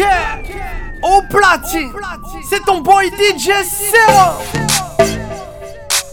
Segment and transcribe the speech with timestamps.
[0.00, 0.50] Podcast.
[1.02, 1.92] Au platine,
[2.48, 4.40] c'est ton boy DJ Zero.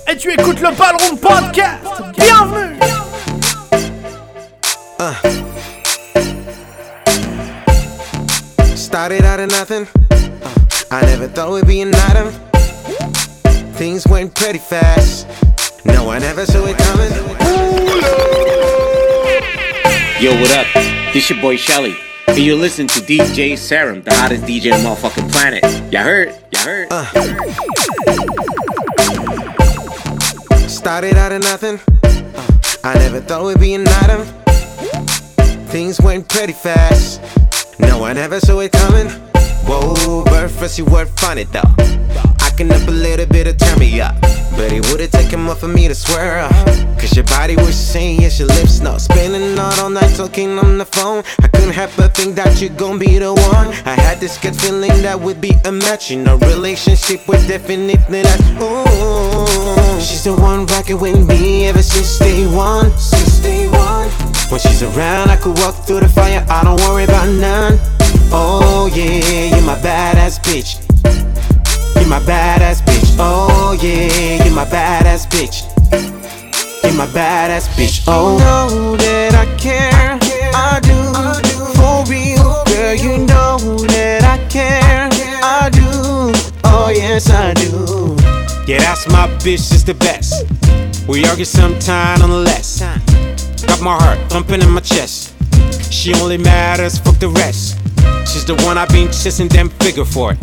[0.09, 1.85] Et tu écoutes le Ballroom Podcast.
[2.17, 2.79] Bienvenue.
[4.99, 5.13] Uh.
[8.75, 9.87] Started out of nothing.
[10.91, 12.31] I never thought we'd be an item.
[13.75, 15.27] Things went pretty fast.
[15.85, 17.11] No one ever saw it coming.
[20.19, 21.13] Yo, what up?
[21.13, 21.95] This your boy Shelly.
[22.27, 25.63] And you listen to DJ Serum, the hottest DJ on the motherfucking planet.
[25.91, 26.29] Ya heard?
[26.51, 26.87] Ya heard?
[26.91, 27.05] Uh.
[30.67, 31.79] Started out of nothing.
[32.83, 34.25] I never thought we'd be an item.
[35.67, 37.21] Things went pretty fast.
[37.79, 39.09] No one ever saw it coming.
[39.65, 42.36] Whoa, bird first you were funny though.
[42.57, 44.19] Up a little bit of turn me up.
[44.57, 46.51] But it would've taken more for me to swear up.
[46.97, 48.97] Cause your body was saying yes, your lips no.
[48.97, 51.23] Spending out all night talking on the phone.
[51.43, 53.67] I couldn't help but think that you're gonna be the one.
[53.85, 56.09] I had this good feeling that would be a match.
[56.09, 58.41] In a relationship with definitely that.
[58.59, 62.89] Ooh, she's the one rocking with me ever since day one.
[62.97, 64.09] Since day one.
[64.49, 66.43] When she's around, I could walk through the fire.
[66.49, 67.77] I don't worry about none.
[68.33, 70.86] Oh yeah, you're my badass bitch.
[72.07, 73.17] You're my badass bitch.
[73.19, 75.67] Oh yeah, you're my badass bitch.
[76.81, 78.05] You're my badass bitch.
[78.07, 80.17] Oh, you know that I care.
[80.55, 80.95] I do
[81.75, 82.95] for real, girl.
[82.95, 85.09] You know that I care.
[85.43, 85.83] I do.
[86.63, 88.15] Oh yes, I do.
[88.71, 89.69] Yeah, that's my bitch.
[89.69, 90.45] She's the best.
[91.09, 92.79] We argue sometime on the less.
[93.67, 95.36] Got my heart thumping in my chest.
[95.89, 97.77] She only matters, fuck the rest.
[98.27, 100.35] She's the one I've been chasing them figure for.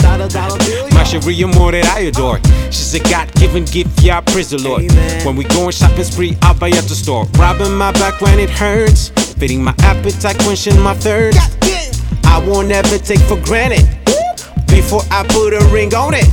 [0.95, 2.41] My Sharia more that I adore.
[2.73, 4.91] She's a God given gift, yeah, praise the Lord.
[5.25, 7.27] When we going shopping spree, I'll buy at the store.
[7.39, 9.11] Robbing my back when it hurts.
[9.34, 11.39] Feeding my appetite, quenching my thirst.
[12.25, 13.87] I won't ever take for granted.
[14.67, 16.27] Before I put a ring on it.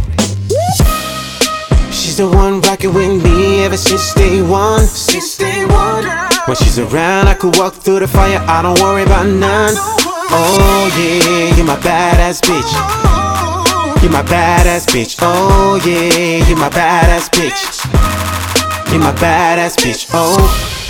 [2.12, 4.82] She's the one rocking with me ever since day one.
[4.82, 6.04] Since day one.
[6.46, 8.44] When she's around, I could walk through the fire.
[8.50, 9.76] I don't worry about none.
[9.78, 12.70] Oh yeah, you're my badass bitch.
[14.04, 15.20] You're my badass bitch.
[15.22, 18.92] Oh yeah, you're my badass bitch.
[18.92, 20.10] You're my badass bitch.
[20.14, 20.81] Oh.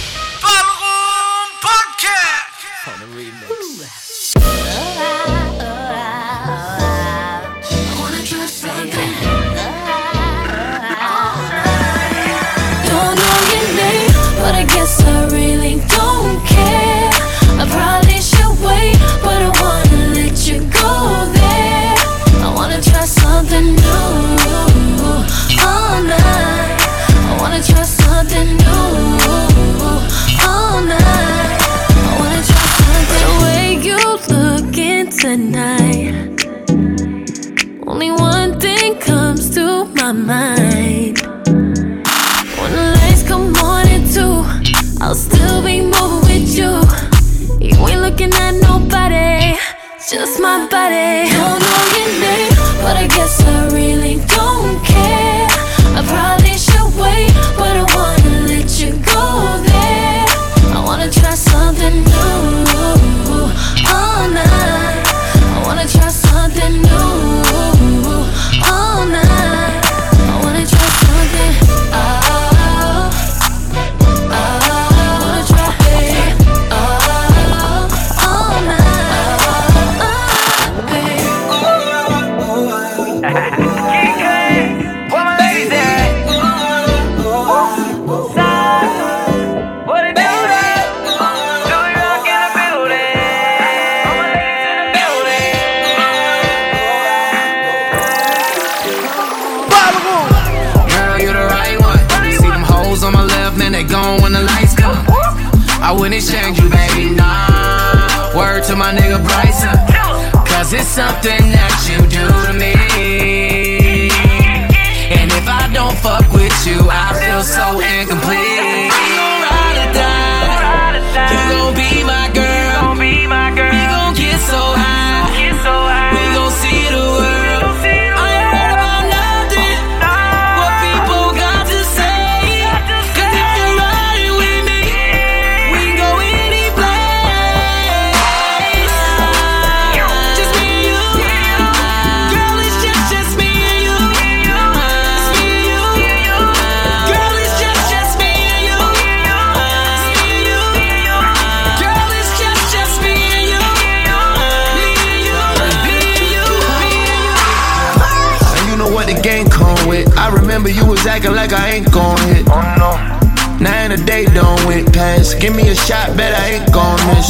[166.22, 167.30] Bet I ain't gon' miss.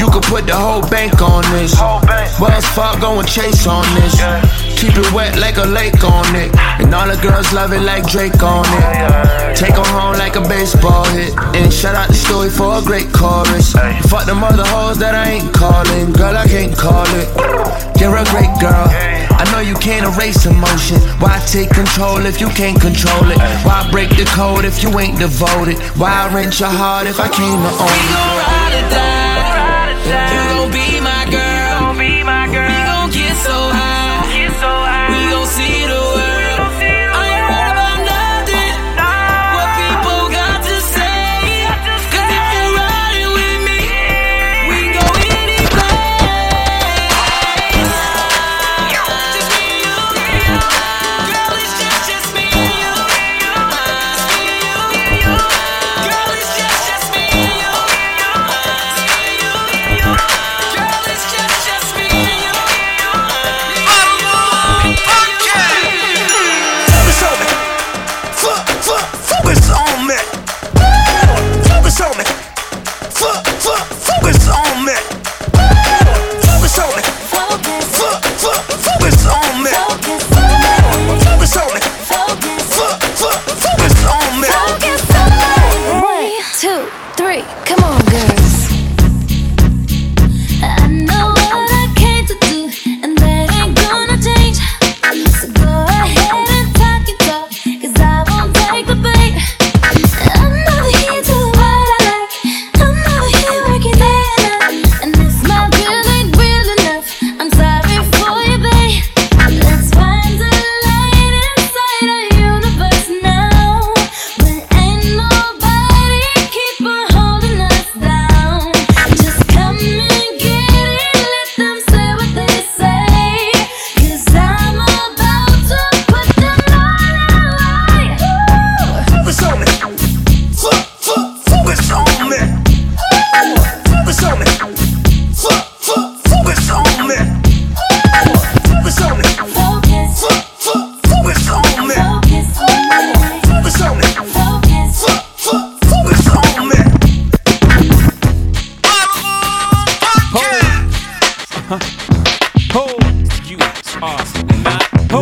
[0.00, 1.72] You could put the whole bank on this.
[2.40, 4.65] Wells Fargo and Chase on this.
[4.76, 6.50] Keep it wet like a lake on it.
[6.78, 9.56] And all the girls love it like Drake on it.
[9.56, 11.32] Take 'em home like a baseball hit.
[11.56, 13.72] And shout out the story for a great chorus.
[14.10, 16.12] Fuck them other hoes that I ain't calling.
[16.12, 17.28] Girl, I can't call it.
[18.00, 18.88] You're a great girl.
[19.40, 20.98] I know you can't erase emotion.
[21.20, 23.38] Why take control if you can't control it?
[23.64, 25.78] Why break the code if you ain't devoted?
[25.96, 28.02] Why wrench your heart if I came to own it?
[28.02, 29.66] We gon' ride or die.
[30.32, 30.95] You gon' be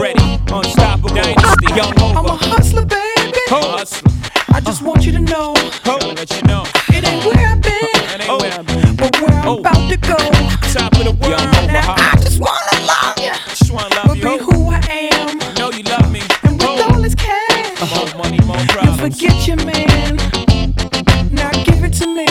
[0.00, 0.40] ready.
[0.52, 3.38] Unstoppable dynasty, uh, young I'm a hustler, baby.
[3.48, 4.10] Hustler.
[4.52, 5.52] I just want you to know
[5.84, 6.64] Gotta let you know.
[6.90, 7.72] it ain't where I've been,
[8.06, 8.96] That ain't where I've been.
[8.96, 9.58] but where I'm Oh.
[9.58, 10.16] about to go.
[10.72, 11.40] Top of the world.
[11.40, 12.10] young Now uh-huh.
[12.12, 14.50] I just wanna love you, Just wanna love but love be you.
[14.50, 14.80] who I
[15.12, 15.38] am.
[15.58, 16.22] Know you love me.
[16.44, 16.92] And with Oh.
[16.94, 20.16] all this cash, More money, more you forget your man.
[21.32, 22.26] Now give it to me,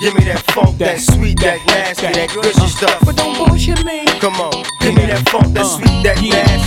[0.00, 3.00] Give me that funk, that sweet, that nasty, that gushy stuff.
[3.04, 4.04] but don't bullshit me.
[4.20, 4.52] Come on,
[4.82, 6.44] give me that funk, that uh, sweet, that yeah.
[6.44, 6.65] nasty,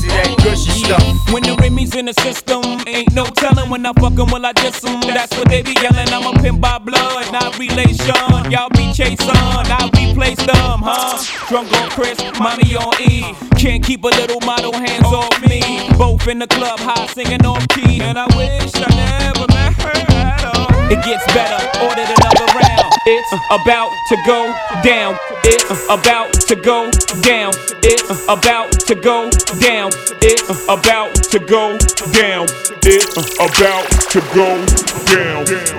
[0.60, 1.32] gushy stuff.
[1.32, 4.54] When the Remy's in the system, ain't no telling when I fuck 'em, will I
[4.54, 5.02] diss 'em.
[5.02, 6.10] That's what they be yelling.
[6.14, 8.52] I'm a pimp by blood, not relation.
[8.52, 11.18] Y'all be chasing, I be replace them, huh?
[11.48, 13.34] Drunk on Chris, mommy on E.
[13.58, 15.62] Can't keep a little model hands off me.
[15.98, 18.02] Both in the club, high singing off key.
[18.02, 20.92] And I wish I never met her at all.
[20.92, 22.69] It gets better, ordered another round.
[23.12, 25.18] It's about to go down.
[25.44, 26.92] It's about to go
[27.26, 27.54] down.
[27.82, 29.90] It's about to go down.
[30.22, 31.76] It's about to go
[32.14, 32.46] down.
[32.86, 34.62] It's about to go
[35.10, 35.42] down.
[35.42, 35.74] It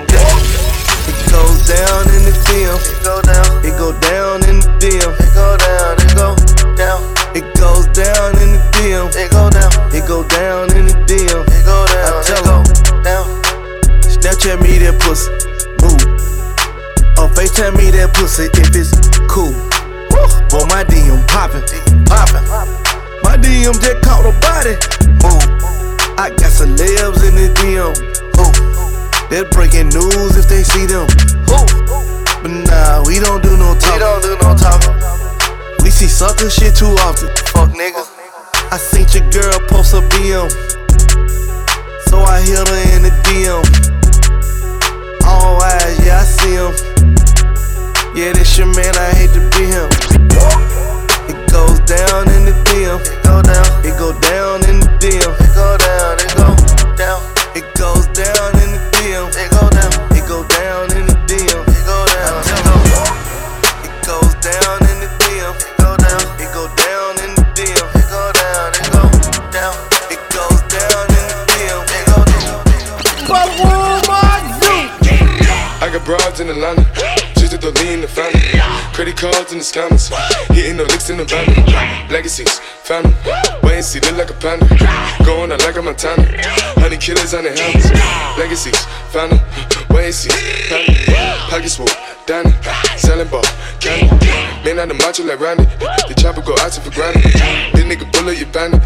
[1.31, 2.75] goes down in the DM.
[2.83, 3.63] It go down.
[3.63, 5.15] It go down in the DM.
[5.15, 6.03] It go down.
[6.03, 6.35] It go
[6.75, 6.99] down.
[7.31, 9.07] It goes down in the DM.
[9.15, 9.71] It go down.
[9.95, 11.47] It go down in the DM.
[11.47, 12.11] It go down.
[12.11, 13.23] I tell it down.
[14.03, 15.50] Snapchat me that pussy.
[17.41, 18.93] FaceTime me that pussy if it's
[19.25, 19.49] cool.
[20.53, 21.65] Boy, my DM poppin'.
[22.05, 22.45] Poppin'.
[23.25, 24.77] My DM just caught a body.
[25.25, 25.41] Move.
[26.21, 27.97] I got celebs in the DM.
[28.37, 28.53] Ooh.
[29.33, 31.09] They're breaking news if they see them.
[31.49, 31.65] Ooh.
[32.45, 33.97] But nah, we don't do no talking.
[33.97, 34.93] We don't do no talking.
[35.81, 37.33] We see sucker shit too often.
[37.57, 38.05] Fuck niggas.
[38.69, 40.45] I seen your girl post a BM.
[42.05, 43.65] So I hit her in the DM.
[45.25, 46.90] All eyes, yeah, I see him.
[48.13, 49.87] Yeah, this your man, I hate to be him.
[51.31, 52.99] It goes down in the DM.
[52.99, 53.63] It go down.
[53.87, 55.31] It go down in the DM.
[55.31, 56.19] It go down.
[56.19, 56.51] It go
[56.99, 57.23] down.
[57.55, 59.31] It goes down in the DM.
[59.31, 59.91] It go down.
[60.11, 61.63] It go down in the DM.
[61.71, 62.43] It go down.
[63.79, 65.55] It goes down in the DM.
[65.55, 66.19] It go down.
[66.35, 67.87] It go down in the DM.
[67.95, 68.75] It go down.
[68.75, 69.07] It go
[69.55, 69.73] down.
[70.11, 71.79] It goes down in the DM.
[71.95, 72.59] It go down.
[73.23, 74.31] But who am I?
[75.79, 77.10] I got broads in Atlanta
[77.61, 78.41] just to lean the family.
[78.93, 80.11] Credit cards in the scammers,
[80.53, 82.09] hitting the licks in the van.
[82.09, 83.13] Legacies, family,
[83.63, 84.65] wait and see, look like a panda.
[85.23, 86.23] Going out like a Montana,
[86.79, 87.89] honey killers on the helmets.
[88.37, 89.39] Legacies, family,
[89.89, 90.29] wait and see,
[90.69, 91.30] family.
[91.49, 91.87] Pockets full,
[92.25, 92.51] Danny,
[92.97, 93.43] selling ball,
[93.79, 94.27] candy.
[94.63, 95.65] Man out the macho like Randy,
[96.07, 97.23] the chopper go out to for granted.
[97.73, 98.83] This nigga bullet you bandit,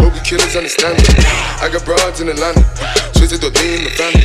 [0.00, 1.04] hope you killers understand me.
[1.60, 2.64] I got broads in Atlanta,
[3.12, 4.24] twisted the lean in the family.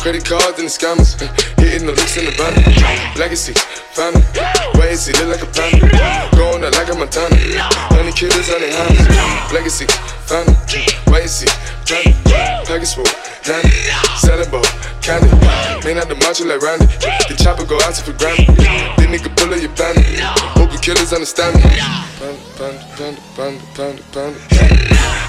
[0.00, 1.18] Credit cards and the scammers,
[1.60, 2.54] hitting the licks in the van.
[3.18, 3.52] Legacy,
[3.92, 4.22] family,
[4.78, 5.90] wait and see, look like a panda.
[6.38, 7.36] Going out like a Montana,
[7.92, 9.52] honey killers on their hands.
[9.52, 9.84] Legacy,
[10.24, 10.54] family,
[11.10, 11.50] wait and see,
[11.84, 12.14] family.
[12.64, 13.10] Package full,
[13.44, 13.68] Danny,
[14.16, 14.64] selling ball,
[15.04, 15.28] candy.
[15.84, 16.88] Man out the macho like Randy,
[17.28, 18.48] the chopper go out to for granted.
[18.56, 20.20] This nigga bullet you bandit,
[20.56, 22.53] hope you killers understand me.
[22.56, 24.38] Panda, panda, panda, panda, panda.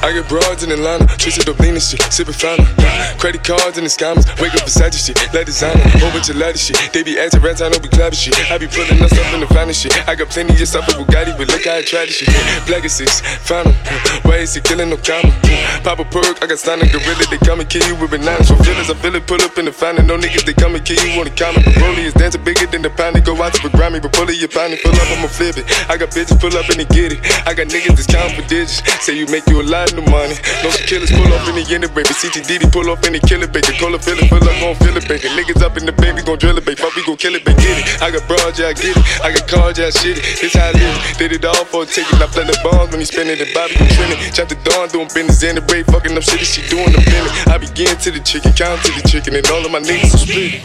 [0.05, 1.09] I get broads in Atlanta,
[1.57, 2.69] lean and shit, sippin' fountain.
[3.17, 6.37] Credit cards and the scammers, wake up beside your shit, let designer, whole bunch of
[6.37, 6.77] ladder shit.
[6.93, 8.37] They be acting rats, I know we clapping shit.
[8.51, 9.97] I be pulling up in the finest shit.
[10.07, 12.29] I got plenty of stuff with Bugatti, but look how I tried this shit.
[12.69, 13.73] Black is six, fountain,
[14.21, 15.33] why is he killing no comma?
[15.81, 18.53] Pop a perk, I got stunning gorilla, they come and kill you with bananas.
[18.53, 20.05] For feelings, I feel it, pull up in the fountain.
[20.05, 21.65] No niggas, they come and kill you on the counter.
[21.81, 24.29] Broly is dancing bigger than the pound, they go out to the Grammy, but pull
[24.29, 25.65] it, you pound pull up, I'ma flip it.
[25.89, 27.14] I got bitches, pull up and they get it.
[27.45, 30.35] I got niggas that's counting for digits, say you make you a lot of money.
[30.63, 32.09] No killers pull up in the end of baby.
[32.09, 33.71] CTDD pull up in the killer baby.
[33.77, 35.27] Call a feeling, pull up, gon' feel it, baby.
[35.35, 36.79] Niggas up in the baby, gon' drill it, baby.
[36.79, 37.61] Fuck, we gon' kill it, baby.
[37.61, 37.85] Get it.
[38.01, 39.03] I got broads, yeah, I get it.
[39.23, 40.23] I got cars, yeah, I shit it.
[40.41, 40.95] This how I live.
[41.17, 42.19] Did it all for a ticket.
[42.19, 44.33] I play the bombs when he spinning the Bobby gon' trend it.
[44.33, 46.45] Chop the dawn, doing business in the braid, fucking up shit.
[46.45, 47.33] She doing the minute.
[47.47, 50.23] I begin to the chicken, count to the chicken, and all of my niggas are
[50.23, 50.63] split.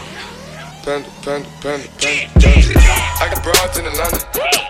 [0.81, 2.73] Panda, panda, panda, panda, panda.
[3.21, 4.17] I got broads in Atlanta,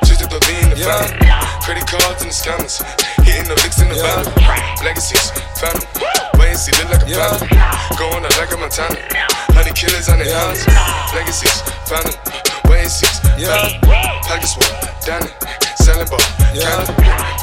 [0.03, 1.15] just to lean the family.
[1.63, 2.84] Credit cards and the scammers,
[3.24, 4.27] hitting the licks in the van.
[4.84, 5.88] Legacies, family,
[6.36, 7.48] wait and see, look like a panda.
[7.96, 9.00] Going out like a Montana,
[9.56, 10.68] honey killers on their hands.
[11.15, 12.12] Legacies, family,
[12.68, 13.08] wait and see,
[13.39, 13.80] family.
[14.27, 14.68] Pockets full,
[15.08, 15.32] Danny,
[15.80, 16.20] selling ball,
[16.51, 16.91] candy.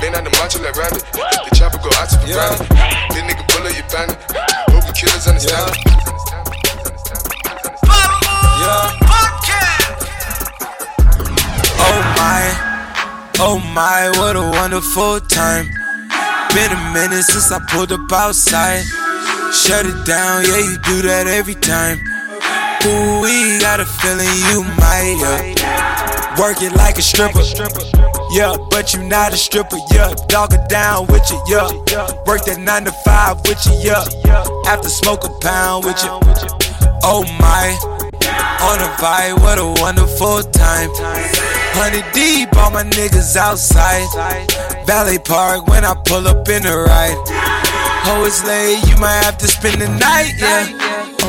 [0.05, 2.69] Man out the macho like Randy, the chopper go out to for granted.
[3.17, 4.21] This nigga bullet you bandit,
[4.69, 6.08] hope you killers understand.
[11.81, 12.43] Oh my,
[13.39, 15.67] oh my, what a wonderful time.
[16.55, 18.85] Been a minute since I pulled up outside.
[19.53, 21.99] Shut it down, yeah, you do that every time.
[22.87, 26.39] Ooh, we got a feeling you might, yeah.
[26.39, 27.43] Work it like a stripper.
[28.31, 30.15] Yeah, but you not a stripper, yeah.
[30.29, 31.69] Dog it down with you, yeah.
[32.27, 34.05] Work that 9 to 5 with you, yeah.
[34.67, 36.11] After smoke a pound with you.
[37.03, 37.75] Oh my,
[38.61, 40.91] on a vibe, what a wonderful time.
[41.79, 44.07] Honey deep, all my niggas outside.
[44.87, 47.17] Valley Park when I pull up in the ride.
[48.11, 50.67] Oh, it's late, you might have to spend the night, yeah.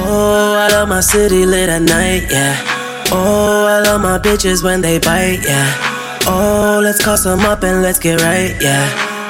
[0.02, 2.56] Oh, I love my city lit at night, yeah.
[3.12, 5.74] Oh, I love my bitches when they bite, yeah.
[6.26, 8.88] Oh, let's call some up and let's get right, yeah.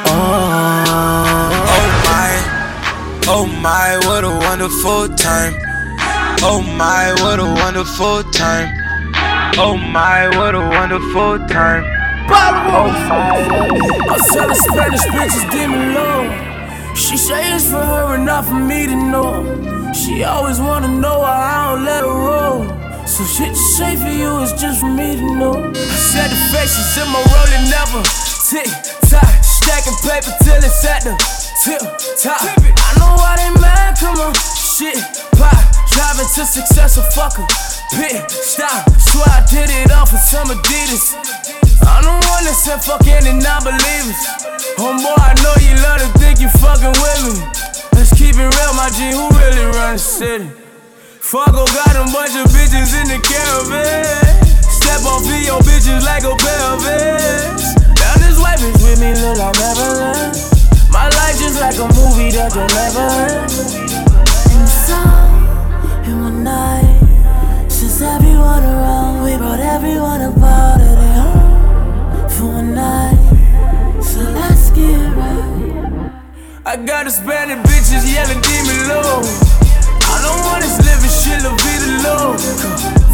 [0.08, 0.70] Oh,
[1.72, 2.32] Oh my,
[3.28, 5.69] oh my, what a wonderful time.
[6.42, 8.70] Oh my, what a wonderful time.
[9.58, 11.84] Oh my, what a wonderful time.
[12.32, 13.36] Oh my.
[14.10, 16.96] I tell the Spanish bitches demon low.
[16.96, 19.92] She say it's for her and not for me to know.
[19.94, 22.64] She always wanna know why I don't let her roll.
[23.06, 25.72] So shit you say for you is just for me to know.
[25.76, 28.02] I said the faces in my rolling never
[28.48, 28.70] tick
[29.10, 31.14] tock, stacking paper till it's at the
[31.66, 31.82] tip
[32.22, 32.40] top.
[32.40, 35.04] I know why they mad, come on, shit
[35.36, 35.58] pop,
[36.00, 37.48] driving to success or fuck 'em.
[37.92, 41.06] Pit stop, swear I did it all for some Adidas.
[41.84, 44.22] I'm the one that said fuck any non-believers.
[44.80, 47.36] Homeboy, I know you love to think you fucking with me.
[47.96, 50.50] Let's keep it real, my G, who really run the city?
[51.20, 54.40] Fargo oh got a bunch of bitches in the caravan.
[54.80, 56.80] Step on for your bitches like a of
[58.00, 60.32] Down this way, bitch with me, look like Neverland.
[60.90, 63.99] My life just like a movie that you never heard.
[66.50, 67.70] Night.
[67.70, 73.20] Since everyone around, we brought everyone about it home for one night.
[74.10, 76.12] So let's get right.
[76.72, 79.22] I got Hispanic bitches yelling demon low.
[80.14, 82.28] I don't want this living shit, la vida low.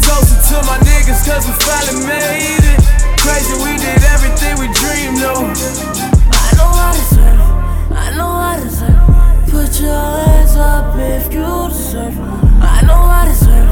[0.04, 2.78] Toasted to my niggas, cause we finally made it.
[3.22, 5.44] Crazy, we did everything we dreamed of.
[6.42, 7.40] I know I deserve.
[8.04, 9.04] I know I deserve.
[9.52, 12.45] Put your hands up if you deserve.
[12.60, 13.70] I know I deserve.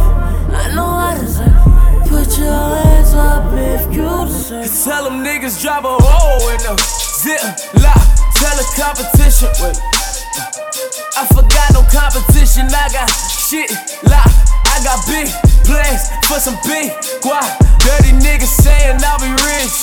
[0.53, 2.09] I know I deserve.
[2.09, 4.85] Put your hands up if you deserve.
[4.85, 6.75] Tell them niggas drop a hole in the
[7.21, 7.41] zip
[7.81, 8.05] lock.
[8.37, 9.79] Tell the competition, wait.
[11.17, 12.67] I forgot no competition.
[12.69, 13.71] I got shit
[14.05, 14.35] locked.
[14.67, 15.31] I got big
[15.65, 16.91] plans for some big
[17.23, 17.47] guap.
[17.81, 19.77] Dirty niggas saying I'll be rich.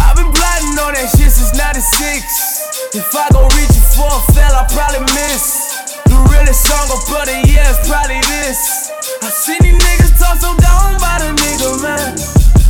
[0.00, 2.94] I've been plotting on that shit since 96.
[2.94, 5.73] If I go reaching for a fell, I probably miss.
[6.14, 8.92] The realest song of the year is probably this.
[9.20, 12.14] I see these niggas talk so down by the nigga, man.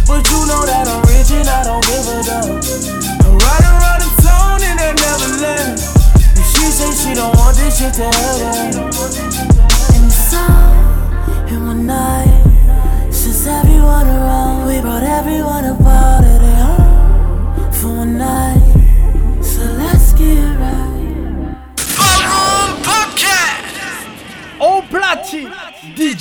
[0.09, 2.57] But you know that I'm rich and I don't give a damn.
[3.21, 5.77] I'm riding around the town in that Neverland.
[5.77, 9.54] And she say she don't want this shit to happen.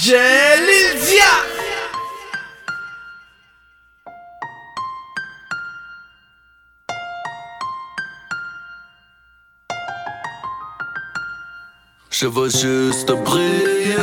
[0.06, 0.16] Je
[12.28, 13.96] veux juste briller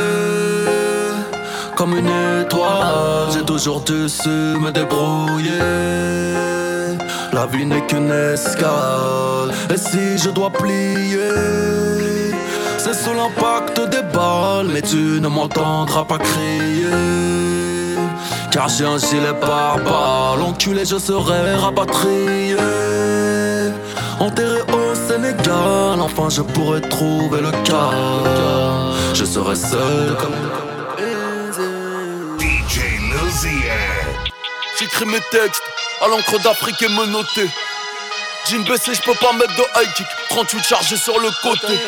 [1.75, 3.29] comme une étoile.
[3.33, 5.59] J'ai toujours dû me débrouiller.
[7.31, 9.51] La vie n'est qu'une escale.
[9.71, 12.00] Et si je dois plier,
[12.93, 14.67] c'est sous l'impact des balles.
[14.73, 16.85] Mais tu ne m'entendras pas crier.
[18.51, 20.41] Car j'ai un gilet par balle.
[20.41, 22.55] Enculé, je serai rapatrié.
[24.19, 28.93] Enterré au Sénégal, enfin je pourrais trouver le calme.
[29.13, 30.35] Je serai seul comme.
[32.39, 32.81] DJ
[34.79, 35.63] J'écris mes textes
[36.03, 37.49] à l'encre d'Afrique et me noter.
[38.49, 40.07] Jean baissé, je peux pas mettre de high kick.
[40.29, 41.79] 38 chargés sur le côté.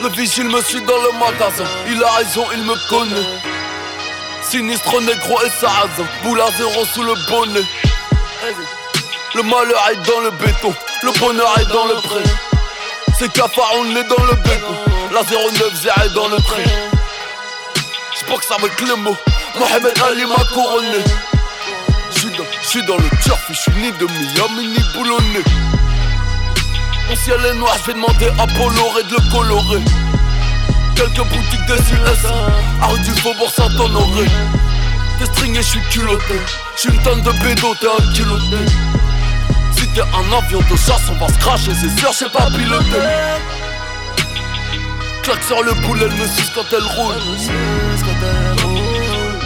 [0.00, 1.64] Le vigile me suit dans le magasin.
[1.88, 3.26] Il a raison, il me connaît.
[4.42, 6.06] Sinistre négro et sarrasin.
[6.22, 7.66] Boule à zéro sous le bonnet.
[9.34, 10.72] Le malheur est dans le béton.
[11.02, 12.22] Le bonheur est dans le pré.
[13.18, 14.76] C'est cafard, on est dans le béton.
[15.12, 16.62] La 09 est dans le train.
[18.20, 19.16] J'boxe avec les mots.
[19.58, 21.02] Mohamed Ali m'a couronné.
[22.14, 25.42] J'suis dans, j'suis dans le turf, j'suis ni de Miami ni boulonné.
[27.08, 29.82] Mon ciel est noir, j'vais demander à Bolloré de le colorer.
[30.94, 32.26] Quelques boutiques de SUS,
[32.82, 34.26] rue du Faubourg Saint-Honoré.
[35.18, 36.34] T'es stringé, j'suis culotté.
[36.76, 38.58] J'suis une tonne de bédo, t'es un culotté.
[39.72, 43.00] Si t'es un avion de chasse, on va se cracher, c'est sûr, j'sais pas piloter.
[45.22, 47.14] Claque sur le boule, elle me suce quand elle roule.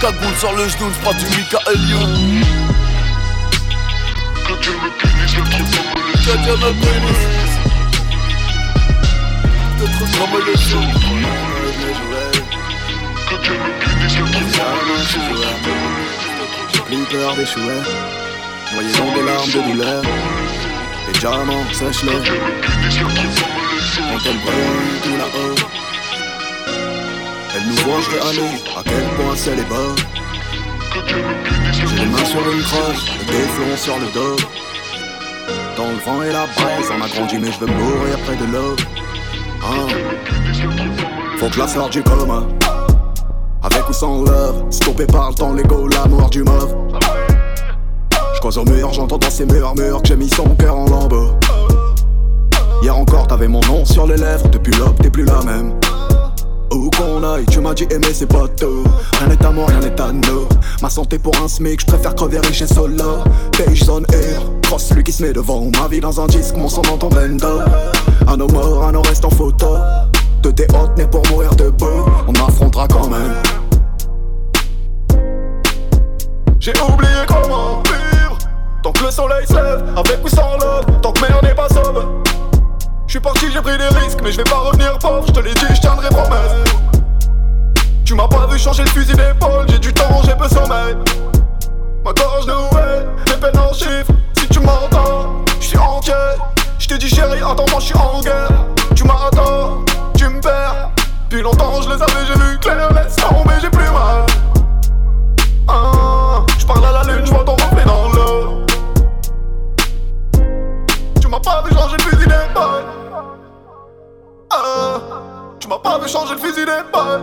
[0.01, 2.45] Cagoule sur le genou, j'prends du Michael Youn.
[6.25, 7.42] Que Dieu me le.
[9.83, 10.55] Le truc comme le.
[13.29, 13.37] Que
[14.09, 15.35] Dieu me bénisse, le
[16.73, 17.81] le plus peur d'échouer.
[18.75, 20.03] Voyez dans des larmes de douleur.
[21.09, 22.13] Les diamants, sèche-les.
[24.13, 24.41] On t'aime
[25.03, 25.57] tout là-haut.
[27.57, 28.51] Elle nous voit, je vais aller.
[28.77, 29.95] À quel point c'est les bas.
[31.73, 34.37] J'ai les mains sur une crosse, le déflon sur le dos.
[35.77, 38.45] Dans le vent et la braise, on a grandi, mais je veux mourir près de
[38.45, 38.77] l'eau.
[39.65, 39.87] Hein.
[41.39, 42.43] Faut que la sorte du coma.
[43.63, 46.75] Avec ou sans love, stoppé par le temps, l'ego, l'amour du mauve.
[48.35, 51.39] J'croise au mur, j'entends dans ces murmures que j'ai mis son cœur en lambeaux.
[52.83, 55.75] Hier encore, t'avais mon nom sur les lèvres, depuis l'aube, t'es plus la même.
[56.73, 58.83] Où qu'on aille, tu m'as dit aimer c'est pas tout.
[59.19, 60.49] Rien n'est à moi, rien n'est à nous.
[60.81, 63.19] Ma santé pour un smic, je préfère crever riche et solo
[63.59, 66.69] Beige zone air, cross lui qui se met devant Ma vie dans un disque, mon
[66.69, 67.61] sang dans ton bendo
[68.27, 69.77] Un nos morts, un nos restes en photo.
[70.43, 72.07] De tes hôtes nés pour mourir debout.
[72.27, 73.35] On affrontera quand même.
[76.59, 78.39] J'ai oublié comment vivre.
[78.83, 80.57] Tant que le soleil se lève, avec ou sans
[81.03, 82.23] Tant que merde n'est pas sobre
[83.07, 85.25] je suis parti, j'ai pris des risques, mais je vais pas revenir pauvre.
[85.27, 86.73] Je te l'ai dit, je tiendrai promesse.
[88.05, 90.97] Tu m'as pas vu changer le fusil d'épaule, j'ai du temps, j'ai peu sommeil.
[92.05, 94.13] Ma gorge nouée, mes peines en chiffres.
[94.39, 96.15] Si tu m'entends, je suis entier.
[96.79, 98.49] Je te dis chérie, attends, moi je suis en guerre.
[98.95, 99.85] Tu m'attends,
[100.17, 100.91] tu me perds.
[101.29, 102.93] Depuis longtemps, je les avais, j'ai vu clair.
[102.93, 104.27] Laisse tomber, j'ai plus mal.
[105.69, 107.57] Ah, je parle à la lune, je vois ton
[111.43, 112.85] pas vu changer le fusil d'épaule.
[114.51, 115.01] Ah,
[115.59, 117.21] tu m'as pas vu changer le fusil d'épaule.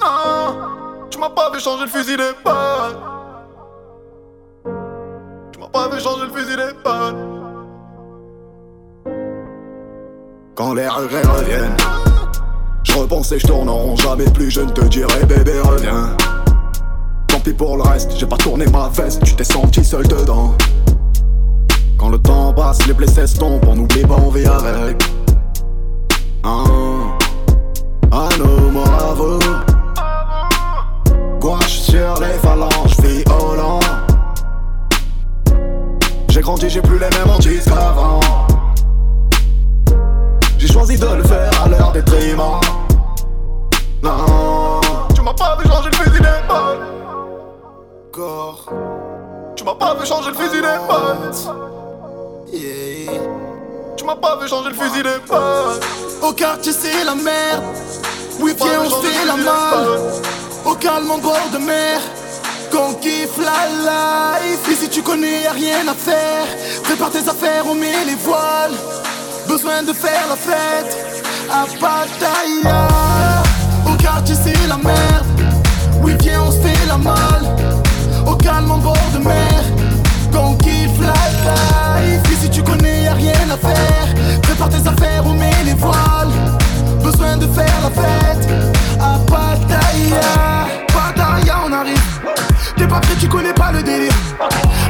[0.00, 2.96] Non, tu m'as pas vu changer le fusil d'épaule.
[5.52, 7.16] Tu m'as pas vu changer le fusil d'épaule.
[10.54, 11.76] Quand les regrets reviennent,
[12.84, 13.96] je repense et je tourne en rond.
[13.96, 16.14] Jamais plus je ne te dirai bébé reviens.
[17.28, 20.54] Tant pis pour le reste, j'ai pas tourné ma veste, tu t'es senti seul dedans.
[22.02, 25.08] Quand le temps passe, les blessés s'estompent, on oublie pas, on vit avec.
[26.42, 26.64] Ah,
[28.10, 29.38] ah no more à vous.
[31.38, 33.78] Gouache sur les phalanges, violant.
[36.28, 38.18] J'ai grandi, j'ai plus les mêmes hantises qu'avant.
[40.58, 42.60] J'ai choisi de le faire à l'heure des triments.
[44.02, 44.80] Non,
[45.14, 46.80] tu m'as pas vu changer le fusil d'épaule.
[48.10, 48.66] Corps,
[49.54, 51.81] tu m'as pas vu changer le fusil d'épaule.
[52.52, 53.12] Yeah.
[53.96, 55.80] Tu m'as pas vu changer le fusil d'épaule.
[56.20, 57.64] Au quartier c'est la merde.
[58.40, 60.00] Oui viens on se fait la malle.
[60.66, 61.98] Au calme en bord de mer.
[62.70, 64.68] Qu'on kiffe la life.
[64.70, 66.46] Ici tu connais y'a rien à faire.
[66.82, 68.76] Prépare tes affaires on met les voiles.
[69.48, 70.94] Besoin de faire la fête.
[71.50, 72.88] À Pattaya.
[73.90, 75.26] Au quartier c'est la merde.
[76.02, 77.48] Oui viens on se fait la malle.
[78.26, 79.64] Au calme en bord de mer.
[80.30, 84.40] Qu'on kiffe la life Ici tu connais y'a rien à faire.
[84.42, 86.34] Prépare tes affaires on met les voiles.
[87.02, 88.48] Besoin de faire la fête.
[89.00, 92.02] À Pattaya Pattaya on arrive.
[92.76, 94.12] T'es pas prêt tu connais pas le délire.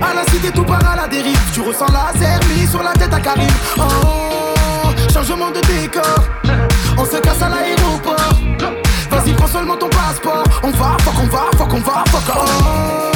[0.00, 1.40] À la cité tout part à la dérive.
[1.52, 2.12] Tu ressens la
[2.54, 3.48] mis sur la tête à Karim.
[3.78, 4.12] Oh
[5.12, 6.02] changement de décor.
[6.98, 8.40] On se casse à l'aéroport.
[9.10, 10.44] Vas-y prends seulement ton passeport.
[10.62, 13.11] On va, fuck on va, fuck on va, fuck oh.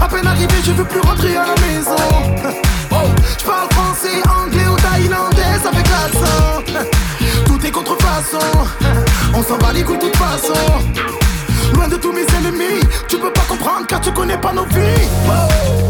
[0.00, 1.96] À peine arrivé je veux plus rentrer à la maison
[2.90, 6.62] Oh, je parle français, anglais ou thaïlandaise avec l'accent.
[7.46, 8.38] Tout est contrefaçon,
[9.34, 10.54] on s'en bat les couilles de toute façon.
[11.74, 15.08] Loin de tous mes ennemis, tu peux pas comprendre car tu connais pas nos vies.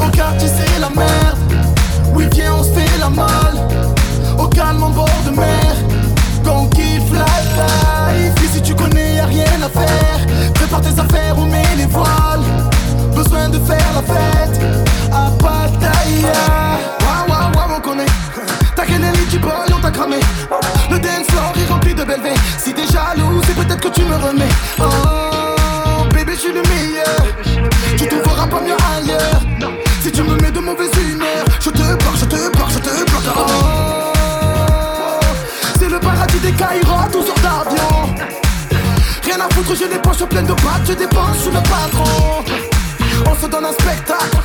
[0.01, 1.39] Au quartier c'est la merde,
[2.15, 3.69] oui viens on se fait la malle.
[4.39, 5.75] Au calme en bord de mer,
[6.45, 7.27] qu'on kiffe la
[8.15, 8.35] life.
[8.45, 12.34] Ici tu connais y'a rien à faire, prépare tes affaires, on met les voiles.
[13.51, 14.59] De faire la fête
[15.13, 16.33] à Pattaya.
[17.01, 18.07] Waouh, waouh, waouh, on connaît.
[18.75, 20.19] T'as quel élite boy, on t'a cramé.
[20.91, 22.21] Le dance floor est rempli de belles.
[22.59, 24.49] Si t'es jaloux, c'est peut-être que tu me remets.
[24.81, 27.67] Oh, bébé, je suis le meilleur.
[27.97, 29.41] Tu trouveras pas mieux ailleurs.
[30.03, 33.11] Si tu me mets de mauvaise humeur, je te bloque, je te bloque, je te
[33.11, 33.35] bloque.
[33.37, 33.43] Oh,
[35.79, 38.15] c'est le paradis des Caïros, tout sur d'avion.
[39.23, 42.74] Rien à foutre, j'ai les poches pleines de pâtes, je dépense sous le patron.
[43.27, 44.37] On se donne un spectacle,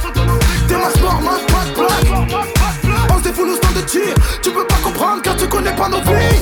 [0.67, 3.09] t'es ma sport, ma pas de plaque.
[3.09, 5.89] On se défoule au stand de tir, tu peux pas comprendre car tu connais pas
[5.89, 6.39] nos vies.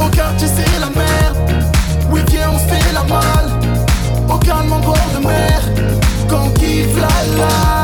[0.00, 1.64] Au quartier c'est la merde,
[2.10, 3.50] oui viens on se fait la malle.
[4.28, 5.60] Au calme en bord de mer,
[7.36, 7.83] life.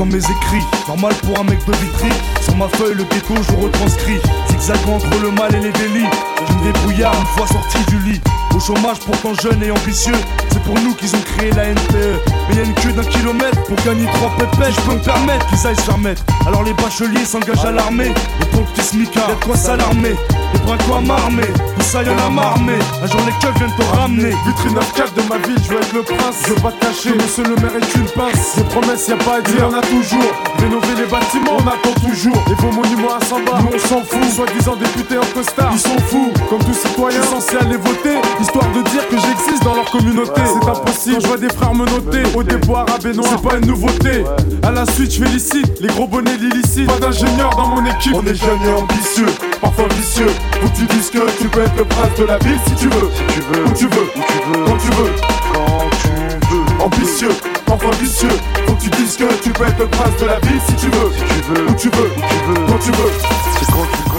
[0.00, 2.08] Dans mes écrits, normal pour un mec de vitry.
[2.40, 4.18] Sur ma feuille, le ghetto, je retranscris.
[4.48, 6.08] Zigzagant entre le mal et les délits.
[6.48, 8.20] Je me débrouillard une fois sorti du lit.
[8.56, 10.16] Au chômage, pourtant jeune et ambitieux.
[10.60, 12.20] C'est pour nous qu'ils ont créé la NPE.
[12.48, 14.74] Mais y a une queue d'un kilomètre pour gagner trois pépettes.
[14.74, 16.22] Je peux me permettre qu'ils aillent se faire mettre.
[16.46, 18.12] Alors les bacheliers s'engagent à l'armée.
[18.40, 20.16] Et pour le petit smicard, y'a quoi s'alarmer.
[20.52, 22.74] Les bras quoi m'armer, tout ça y'en a marmé.
[23.02, 24.34] Un jour les keufs viennent te ramener.
[24.46, 26.42] Vitrine 9 de ma ville, je veux être le prince.
[26.46, 28.56] Je veux pas te cacher, monsieur le maire est une pince.
[28.56, 30.32] Des promesses, y a pas à dire, on a toujours.
[30.58, 32.42] Rénover les bâtiments, on attend toujours.
[32.50, 34.24] Et vos monuments à 100 bars, nous on s'en fout.
[34.34, 36.32] Soi-disant députés en costard, ils sont fous.
[36.48, 40.42] Comme tout citoyen censé aller voter, histoire de dire que j'existe dans leur communauté.
[40.50, 42.22] C'est impossible, Quand je vois des frères me noter.
[42.34, 44.24] Au déboire à Benoît, c'est pas une nouveauté.
[44.62, 46.86] À la suite, je félicite les gros bonnets l'illicite.
[46.86, 48.14] Pas d'ingénieur dans mon équipe.
[48.14, 49.26] On est jeunes et ambitieux,
[49.60, 50.30] parfois vicieux.
[50.60, 52.88] Faut que tu dises que tu peux être le prince de la ville si tu
[52.88, 53.08] veux.
[53.14, 55.10] Si tu veux, où tu veux, où tu veux, quand tu veux,
[55.52, 56.84] quand tu veux.
[56.84, 57.34] Ambitieux,
[57.66, 58.28] parfois vicieux.
[58.66, 60.86] Faut que tu dises que tu peux être le prince de la ville si tu
[60.86, 61.10] veux.
[61.14, 63.12] Si tu veux, où tu veux, où tu veux, quand tu veux.
[63.58, 64.09] C'est quand tu veux.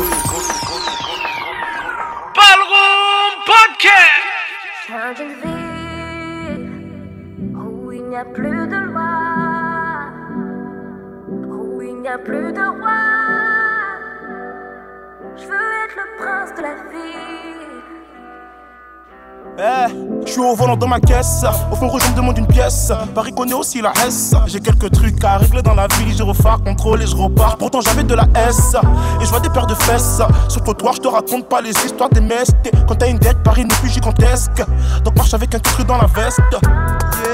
[8.21, 9.01] A plus de loi,
[11.49, 13.01] où il n'y a plus de roi.
[15.37, 17.81] Je veux être le prince de la ville.
[19.57, 21.43] Eh, je suis au volant dans ma caisse.
[21.71, 22.91] Au fond on me demande une pièce.
[23.15, 24.35] Paris connaît aussi la S.
[24.45, 26.15] J'ai quelques trucs à régler dans la ville.
[26.15, 27.57] Je refais contrôle et je repars.
[27.57, 28.75] Pourtant, j'avais de la S.
[29.19, 30.21] Et je vois des paires de fesses.
[30.47, 32.55] Sur le trottoir, je te raconte pas les histoires des mestes.
[32.87, 34.63] Quand t'as une dette, Paris n'est plus gigantesque.
[35.03, 36.39] Donc marche avec un titre dans la veste.
[37.11, 37.30] Yeah.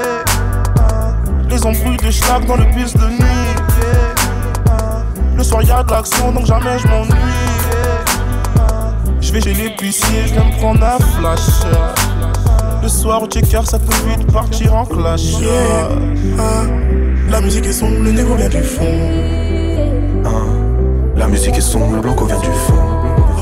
[1.50, 3.54] Les embrouilles de schlag dans le bus de nuit.
[5.36, 7.14] Le soir, y'a de l'action, donc jamais je m'ennuie.
[9.20, 11.40] Je vais chez l'épicier, je viens me prendre un flash.
[12.82, 15.22] Le soir au checker, ça peut vite partir en clash.
[16.38, 16.64] Ah,
[17.30, 18.84] la musique est sombre, le négro vient du fond.
[21.16, 22.74] La musique est sombre, le blanco vient du fond.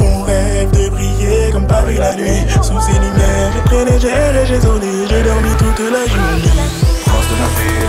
[0.00, 2.44] On rêve de briller comme Paris la nuit.
[2.62, 6.86] Sous ces lumières, j'ai traîné, j'ai j'ai sonné, j'ai dormi toute la journée.
[7.26, 7.88] Prince de la ville.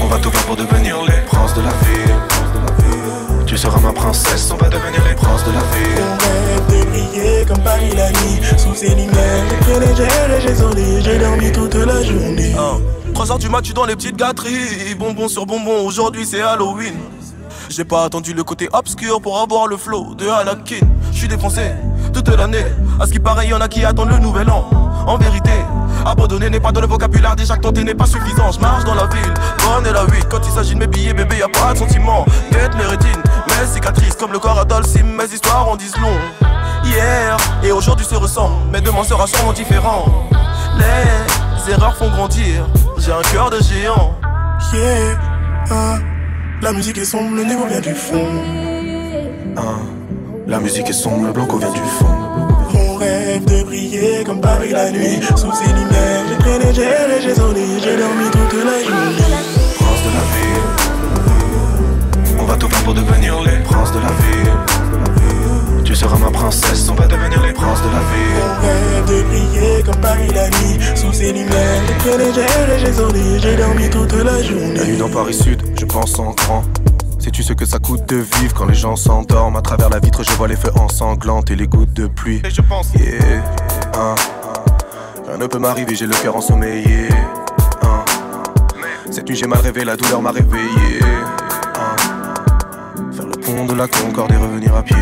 [0.00, 2.16] On va tout faire pour devenir les princes de la ville.
[3.46, 6.02] Tu seras ma princesse, on va devenir les princes de la ville.
[6.02, 8.40] On rêve de briller comme Paris la nuit.
[8.56, 12.54] Sous ces lumières, j'ai traîné, j'ai j'ai sonné, j'ai dormi toute la journée.
[13.12, 14.94] 3h du mat, tu dans les petites gâteries.
[14.98, 16.94] Bonbon sur bonbon, aujourd'hui c'est Halloween.
[17.68, 20.84] J'ai pas attendu le côté obscur pour avoir le flow de Anakin.
[21.12, 21.62] J'suis défoncé
[22.12, 22.66] toute l'année.
[23.00, 24.68] À ce qui paraît, y'en a qui attendent le nouvel an.
[25.06, 25.50] En vérité,
[26.06, 27.36] abandonner n'est pas dans le vocabulaire.
[27.36, 28.52] Déjà que tenter n'est pas suffisant.
[28.52, 29.34] J'marche dans la ville,
[29.64, 30.26] bonne et la 8.
[30.28, 32.24] Quand il s'agit de mes billets, bébé, y a pas de sentiment.
[32.50, 35.04] Guette mes rétines, mes cicatrices comme le corps adolescent.
[35.04, 36.18] Mes histoires en disent long.
[36.84, 40.06] Hier et aujourd'hui se ressemblent, mais demain sera sûrement différent.
[40.78, 42.66] Les erreurs font grandir.
[42.98, 44.16] J'ai un cœur de géant.
[44.72, 45.18] Yeah,
[45.70, 45.98] ah,
[46.62, 48.26] la musique est sombre, le négro vient du fond.
[50.46, 52.21] La musique est sombre, le blanco vient du fond.
[53.32, 55.18] On rêve de briller comme Paris la nuit.
[55.36, 59.16] Sous ces lumières, j'ai traîné, j'ai j'ai sonné, j'ai dormi toute la journée.
[59.78, 60.66] Prince de la ville.
[62.38, 64.52] On va tout faire pour devenir les princes de la ville.
[65.82, 68.36] Tu seras ma princesse, on va devenir les princes de la ville.
[68.42, 70.78] On rêve de briller comme Paris la nuit.
[70.94, 74.74] Sous ces lumières, j'ai traîné, j'ai j'ai sonné, j'ai dormi toute la journée.
[74.76, 76.64] La nuit dans Paris Sud, je pense en grand.
[77.22, 79.56] Sais-tu ce que ça coûte de vivre quand les gens s'endorment?
[79.56, 82.42] À travers la vitre, je vois les feux ensanglantes et les gouttes de pluie.
[82.44, 83.42] Et je pense, Yeah,
[83.96, 84.14] hein.
[85.28, 87.08] Rien ne peut m'arriver, j'ai le cœur ensommeillé.
[87.82, 88.04] hein.
[89.10, 91.00] Cette nuit, j'ai mal rêvé, la douleur m'a réveillé.
[91.76, 91.96] hein.
[93.12, 94.96] Faire le pont de la Concorde et revenir à pied.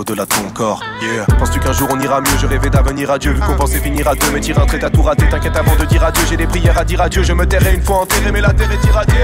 [0.00, 0.82] Au-delà de ton corps.
[1.02, 1.26] Yeah.
[1.38, 2.38] Penses-tu qu'un jour on ira mieux?
[2.40, 4.30] Je rêvais d'avenir à Dieu, vu qu'on pensait finir à deux.
[4.32, 5.28] Mais tirer un trait, t'as tout raté.
[5.28, 6.22] T'inquiète avant de dire adieu.
[6.28, 7.22] J'ai des prières à dire adieu.
[7.22, 9.14] Je me tairai une fois enterré, mais la terre est irradiée.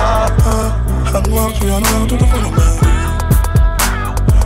[0.00, 0.26] Ah.
[1.14, 2.84] À noir, je suis un noir tout de ma rue.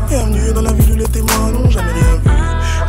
[0.08, 2.30] Bienvenue dans la ville où les témoins n'ont jamais rien vu.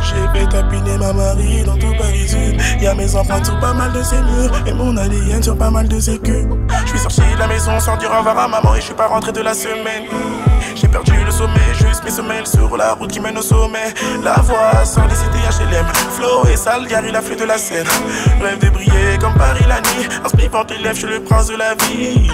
[0.02, 2.60] J'ai fait tapiner ma Marie dans tout Paris Sud.
[2.80, 5.86] Y'a mes empreintes sur pas mal de ses murs et mon ADN sur pas mal
[5.86, 6.48] de ses culs.
[6.84, 8.94] Je suis sorti de la maison sans dire au revoir à maman et je suis
[8.94, 10.04] pas rentré de la semaine.
[10.90, 13.94] J'ai perdu le sommet, juste mes semelles sur la route qui mène au sommet.
[14.24, 15.86] La voix sort des cités HLM.
[16.16, 17.86] Flow et sale, Gary la flûte de la scène.
[18.42, 20.08] Rêve de briller comme Paris la nuit.
[20.24, 22.28] Un spiff en élève, je suis le prince de la vie.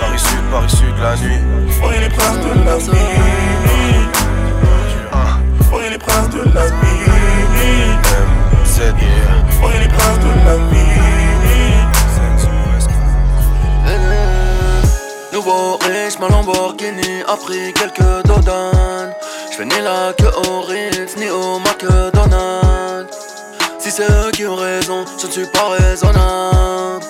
[0.00, 1.40] Paris Sud, Paris Sud, la nuit.
[1.82, 2.90] On est les princes de la vie.
[5.72, 6.76] On est les princes de la vie.
[9.62, 10.89] On est les princes de la vie.
[15.42, 19.14] Nouveau riche, ma Lamborghini a pris quelques dodanes.
[19.50, 23.16] J'fais ni la queue au Ritz, ni au McDonald's.
[23.78, 27.06] Si c'est eux qui ont raison, je ne suis pas raisonnable.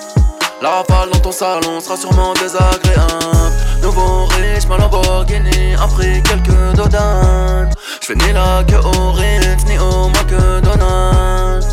[0.61, 3.51] La rafale dans ton salon sera sûrement désagréable.
[3.81, 7.69] Nouveau riche, ma Lamborghini a pris quelques dodanes.
[7.99, 11.67] J'fais ni la queue au Ritz, ni au McDonald's.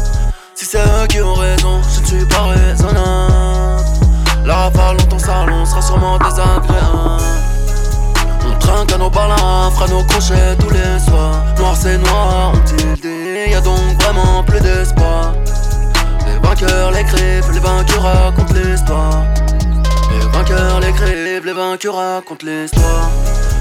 [0.56, 3.87] Si c'est eux qui ont raison, je ne suis pas raisonnable.
[4.48, 6.72] La dans ton salon sera sûrement désagréable.
[8.48, 11.44] On trinque à nos balins, fera nos crochets tous les soirs.
[11.58, 15.34] Noir c'est noir, ont-ils dit, y'a donc vraiment plus d'espoir.
[16.26, 19.22] Les vainqueurs l'écrivent, les vainqueurs racontent l'histoire.
[20.12, 23.10] Les vainqueurs l'écrivent, les vainqueurs racontent l'histoire.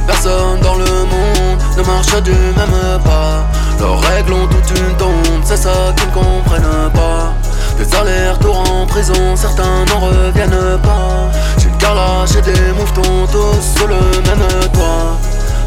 [0.08, 3.46] Personne dans le monde ne marche du même pas.
[3.82, 7.34] Leurs règles ont toute une tombe, c'est ça qu'ils ne comprennent pas.
[7.78, 11.30] Des allers-retours en prison, certains n'en reviennent pas.
[11.58, 15.18] J'ai une carlache et des mouvements tous sous le même toit.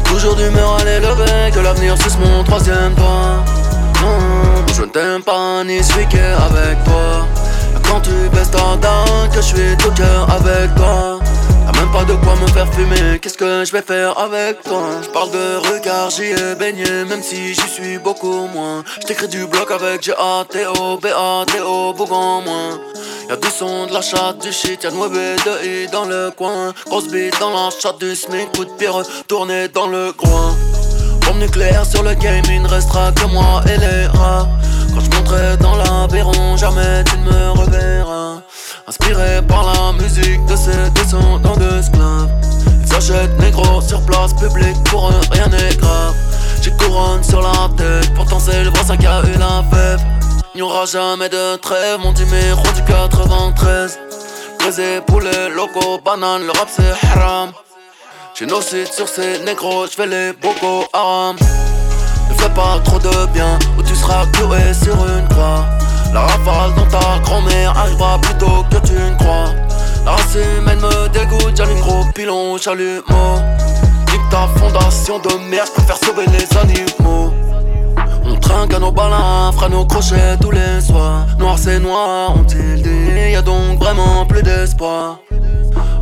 [0.03, 3.43] Toujours d'humeur à l'élever, que l'avenir suce mon troisième doigt.
[4.01, 7.27] Non, je ne t'aime pas ni celui qui est avec toi.
[7.83, 11.19] Quand tu baisses ta dent, que je suis tout cœur avec toi.
[11.65, 14.83] Y'a même pas de quoi me faire fumer, qu'est-ce que je vais faire avec toi?
[15.03, 18.83] Je parle de regard, j'y ai baigné, même si j'y suis beaucoup moins.
[19.01, 22.79] Je t'écris du bloc avec G-A-T-O, B-A-T-O, Bougon moins.
[23.29, 26.31] Y'a du son, de la chatte, du shit, y'a de mauvais de I dans le
[26.31, 26.73] coin.
[26.87, 30.55] Grosse bite dans la chatte du SMIC, coup de pierre tourné dans le groin
[31.25, 34.47] Bombe nucléaire sur le game, il ne restera que moi et les rats.
[34.93, 38.41] Quand je monterai dans l'aviron, jamais tu ne me reverras
[38.91, 42.29] Inspiré par la musique de ces descendants d'esclaves.
[42.85, 46.13] Ils achètent négro sur place publique, pour eux rien n'est grave.
[46.61, 50.01] J'ai couronne sur la tête, pourtant c'est le voisin qui a eu la fève.
[50.55, 53.97] N'y aura jamais de trêve, mon numéro du 93
[54.59, 57.53] Brisé, poulet, loco, banane, le rap c'est haram.
[58.37, 61.37] Génocide sur ces négros, j'fais les bocaux haram.
[62.29, 65.63] Ne fais pas trop de bien, ou tu seras cloué sur une croix.
[66.13, 69.53] La rafale dans ta grand-mère arrivera plus tôt que tu ne crois.
[70.05, 73.39] La race me dégoûte, j'allume gros pilon, chalumeau.
[74.11, 77.31] Nique ta fondation de merde, préfère sauver les animaux.
[78.25, 81.27] On trinque à nos balins, fera nos crochets tous les soirs.
[81.39, 85.19] Noir c'est noir, ont-ils dit, y a donc vraiment plus d'espoir.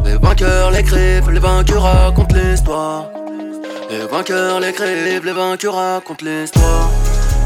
[0.05, 3.05] Les vainqueurs l'écrivent, les vainqueurs racontent l'histoire.
[3.91, 6.89] Les vainqueurs l'écrivent, les vainqueurs racontent l'histoire.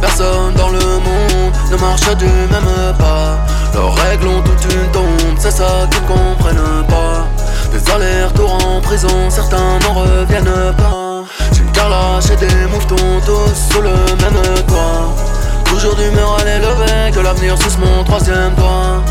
[0.04, 3.38] Personne dans le monde ne marche du même pas.
[3.74, 7.26] Leurs règles ont toute une tombe, c'est ça qu'ils ne comprennent pas.
[7.72, 11.24] Des allers-retours en prison, certains n'en reviennent pas.
[11.54, 15.16] J'ai une carlache et des mouvements tous sous le même toit.
[15.64, 19.02] Toujours d'humeur à l'élever, que l'avenir suce mon troisième doigt.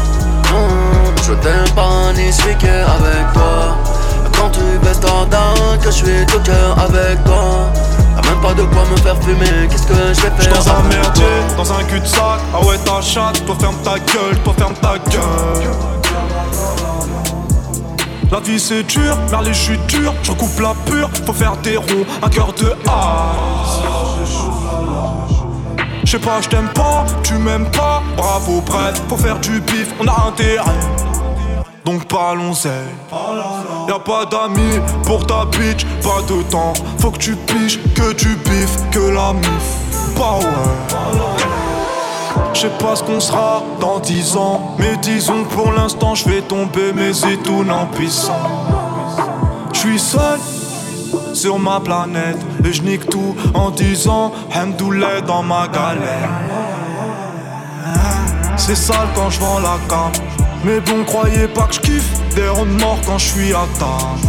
[0.52, 0.68] Non,
[1.26, 3.78] je t'aime pas ni suis avec toi.
[4.36, 7.72] Quand tu baisses ta dinde, que je suis tout cœur avec toi.
[8.14, 10.82] Y'a même pas de quoi me faire fumer, qu'est-ce que je vais faire Dans un
[10.82, 11.24] merdier,
[11.56, 15.70] dans un cul-de-sac, ah ouais ta chatte, toi ferme ta gueule, toi ferme ta gueule.
[18.30, 21.56] La vie c'est dur, mais les je suis dur, je recoupe la pure, faut faire
[21.58, 22.74] des ronds, un cœur de
[26.04, 29.88] Je sais pas, je t'aime pas, tu m'aimes pas, bravo bref, faut faire du bif,
[30.00, 30.64] on a intérêt.
[31.84, 32.68] Donc parlons-y.
[33.88, 36.72] Y'a pas d'amis pour ta bitch, pas de temps.
[36.98, 40.16] Faut que tu piges, que tu biffes, que la mif.
[40.16, 40.92] Bah ouais.
[42.54, 44.76] Je sais pas ce qu'on sera dans 10 ans.
[44.78, 48.32] Mais disons pour l'instant, je fais tomber mes étoiles en puissant.
[49.72, 50.38] Je suis seul
[51.34, 56.30] sur ma planète et je nique tout en disant Hamdoulah dans ma galère.
[58.56, 60.12] C'est sale quand je vends la cam.
[60.64, 64.20] Mais bon, croyez pas que je kiffe des ronds de quand je suis à table.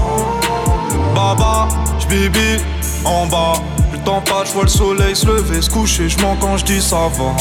[1.16, 1.68] Baba,
[2.00, 2.62] j'bibi
[3.06, 3.54] en bas.
[3.92, 6.66] Le temps passe, je vois le soleil se lever, se coucher, je mens quand je
[6.66, 7.36] dis ça va.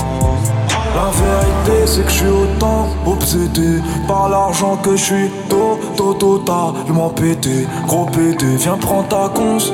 [0.95, 6.13] La vérité c'est que je suis autant obsédé par l'argent que je suis to to
[6.15, 9.73] totalement pété, gros pété, viens prendre ta cons,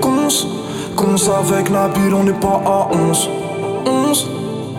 [0.00, 0.46] cons,
[0.96, 3.28] cons avec Nabil, on n'est pas à 11,
[3.86, 4.30] 11,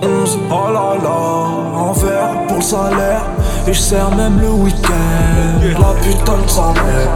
[0.02, 3.22] 11, oh là là, en verre pour le salaire,
[3.68, 7.10] et je sers même le week-end, la putain de sa mère.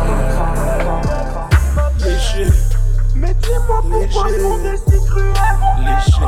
[1.99, 2.51] Léger.
[3.15, 6.21] Mais dis-moi pourquoi ce monde est si cruel, mon Léger.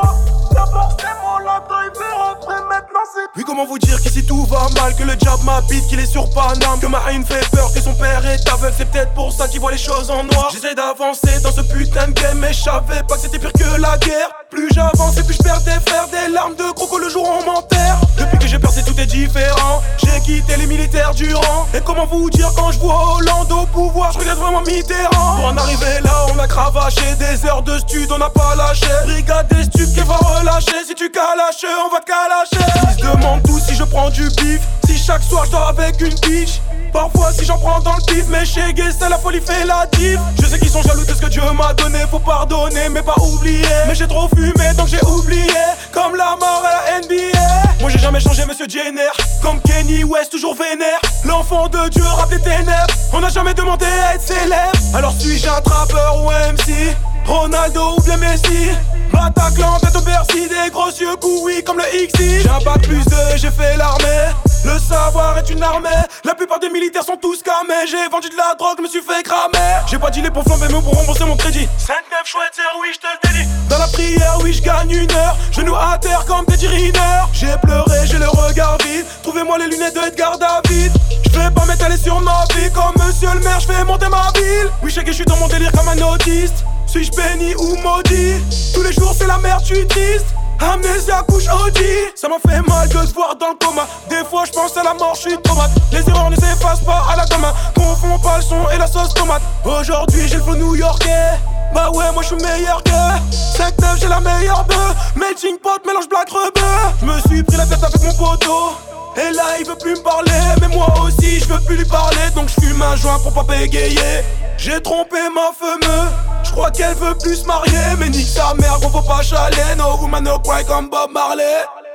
[0.52, 4.96] D'abord c'est mon driver, après maintenant c'est Oui, comment vous dire qu'ici tout va mal,
[4.96, 7.94] que le diable m'habite, qu'il est sur Paname, que ma haine fait peur, que son
[7.96, 10.50] père est aveugle, c'est peut-être pour ça qu'il voit les choses en noir.
[10.52, 13.82] J'essaie d'avancer dans ce putain de game, mais je savais pas que c'était pire que
[13.82, 14.30] la guerre.
[14.52, 17.46] Plus j'avance et plus je perds des frères, des larmes de croco le jour on
[17.46, 18.02] m'enterre.
[18.18, 19.82] Depuis que j'ai percé, tout est différent.
[19.98, 21.68] J'ai quitté les militaires du rang.
[21.74, 25.38] Et comment vous dire quand je vois Hollande au pouvoir, je regrette vraiment Mitterrand.
[25.38, 28.88] Pour en arriver là, on a cravaché des heures de stud, on n'a pas lâché.
[29.06, 30.84] Brigade des stupes qui va relâcher.
[30.86, 32.72] Si tu calaches, on va te calacher.
[32.90, 34.60] Ils se demandent tous si je prends du bif.
[34.92, 36.60] Si chaque soir je dors avec une biche.
[36.92, 39.86] Parfois si j'en prends dans le pif Mais chez Gay c'est la folie fait la
[39.94, 43.02] div Je sais qu'ils sont jaloux de ce que Dieu m'a donné Faut pardonner mais
[43.02, 43.64] pas oublier.
[43.88, 45.48] Mais j'ai trop fumé donc j'ai oublié.
[45.94, 47.40] Comme la mort à la NBA
[47.80, 49.08] Moi j'ai jamais changé monsieur Jenner.
[49.42, 51.00] Comme Kenny West toujours vénère.
[51.24, 52.94] L'enfant de Dieu rap des ténèbres.
[53.14, 54.72] On n'a jamais demandé à être célèbre.
[54.94, 56.94] Alors suis-je un trappeur ou MC
[57.26, 58.72] Ronaldo ou bien Messi?
[59.12, 63.04] Bataclan, tête au Bercy, des gros yeux couilles comme le XI J'ai un bac plus
[63.06, 64.32] 2, j'ai fait l'armée.
[64.64, 65.90] Le savoir est une armée.
[66.24, 69.24] La plupart des militaires sont tous camés J'ai vendu de la drogue, me suis fait
[69.24, 69.82] cramer.
[69.88, 71.68] J'ai pas dealé pour flamber mais pour rembourser mon crédit.
[71.80, 73.50] 5-9 chouettes, oui je te le dédie.
[73.70, 75.36] Dans la prière, oui je gagne une heure.
[75.52, 79.06] Genoux à terre comme des Rinner J'ai pleuré, j'ai le regard vide.
[79.24, 80.92] Trouvez-moi les lunettes de Edgar David.
[81.26, 82.72] Je vais pas m'étaler sur ma vie.
[82.72, 84.70] Comme monsieur le maire, je monter ma ville.
[84.84, 87.76] Oui je sais que je suis dans mon délire comme un autiste suis-je béni ou
[87.78, 88.44] maudit?
[88.74, 90.26] Tous les jours c'est la merde, je suis triste
[90.60, 92.12] Amnésia couche Audi.
[92.16, 93.88] Ça m'a fait mal de te voir dans le coma.
[94.10, 95.72] Des fois je pense à la mort, je suis tomate.
[95.92, 99.14] Les erreurs ne s'effacent pas à la gamin Confond pas le son et la sauce
[99.14, 99.42] tomate.
[99.66, 101.40] Aujourd'hui j'ai le flow new-yorkais.
[101.74, 104.96] Bah ouais moi je suis meilleur que 5-9 j'ai la meilleure bœuf.
[105.16, 106.62] Melting pot mélange black rebeu.
[107.00, 108.74] Je me suis pris la tête avec mon poteau.
[109.16, 110.32] Et là il veut plus me parler.
[110.60, 112.30] Mais moi aussi je veux plus lui parler.
[112.36, 114.24] Donc je fume un joint pour pas bégayer.
[114.58, 116.12] J'ai trompé ma fameuse
[116.52, 119.76] je crois qu'elle veut plus se marier Mais nique sa mère gros faut pas chaler
[119.78, 121.44] No woman no cry comme Bob Marley.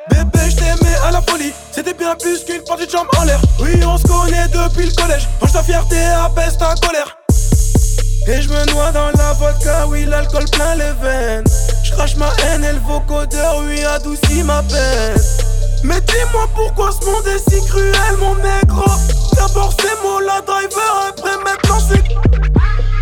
[0.09, 1.53] Bébé je t'aimais à la folie.
[1.73, 3.41] C'était bien plus qu'une partie de jambes en l'air.
[3.61, 5.29] Oui on se connaît depuis le collège.
[5.43, 7.19] Mange ta fierté apaise ta colère.
[8.29, 11.45] Et je me noie dans la vodka, oui l'alcool plein les veines.
[11.85, 15.21] Je crache ma haine et le vocodeur, oui adoucit ma peine.
[15.85, 18.91] Mais dis-moi pourquoi ce monde est si cruel mon négro
[19.37, 22.03] D'abord c'est mon la driver, après maintenant c'est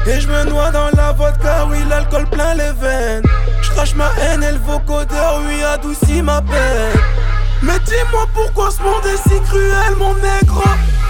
[0.07, 3.23] Et je me noie dans la vodka, oui, l'alcool plein les veines.
[3.63, 7.01] Je crache ma haine et le vocodeur, oui, adoucit ma peine.
[7.63, 10.63] Mais dis-moi pourquoi ce monde est si cruel, mon nègre.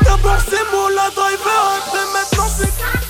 [0.05, 3.04] D'abord c'est moi la driver, et maintenant c'est.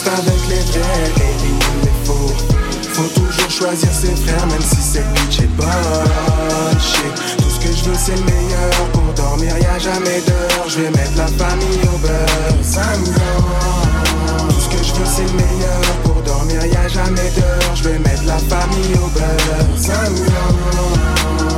[0.00, 2.32] Reste avec les vrais, élimine les faux.
[2.94, 5.66] Faut toujours choisir ses frères, même si cette bitch est bonne.
[6.80, 7.36] Shit.
[7.36, 8.70] Tout ce que je veux, c'est le meilleur.
[8.92, 10.68] Pour dormir, y a jamais d'heure.
[10.68, 12.56] Je vais mettre la famille au beurre.
[12.62, 12.82] Ça.
[14.48, 15.82] Tout ce que je veux, c'est le meilleur.
[16.04, 17.74] Pour dormir, y a jamais d'heure.
[17.74, 19.66] Je vais mettre la famille au beurre.
[19.76, 20.00] Ça.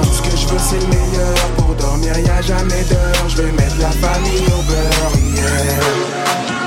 [0.03, 1.35] Tout ce que je veux, c'est le meilleur.
[1.59, 3.29] Pour dormir, y a jamais d'heure.
[3.29, 5.13] Je vais mettre la famille au beurre.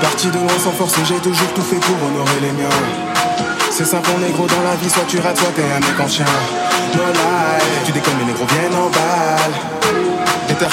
[0.06, 2.68] Parti de loin sans force, j'ai toujours tout fait pour honorer les miens.
[3.72, 5.98] C'est simple, on est gros dans la vie, soit tu rates, soit t'es un mec
[5.98, 6.24] en chien.
[6.94, 9.85] No lie, tu déconnes, les négros viennent en balle.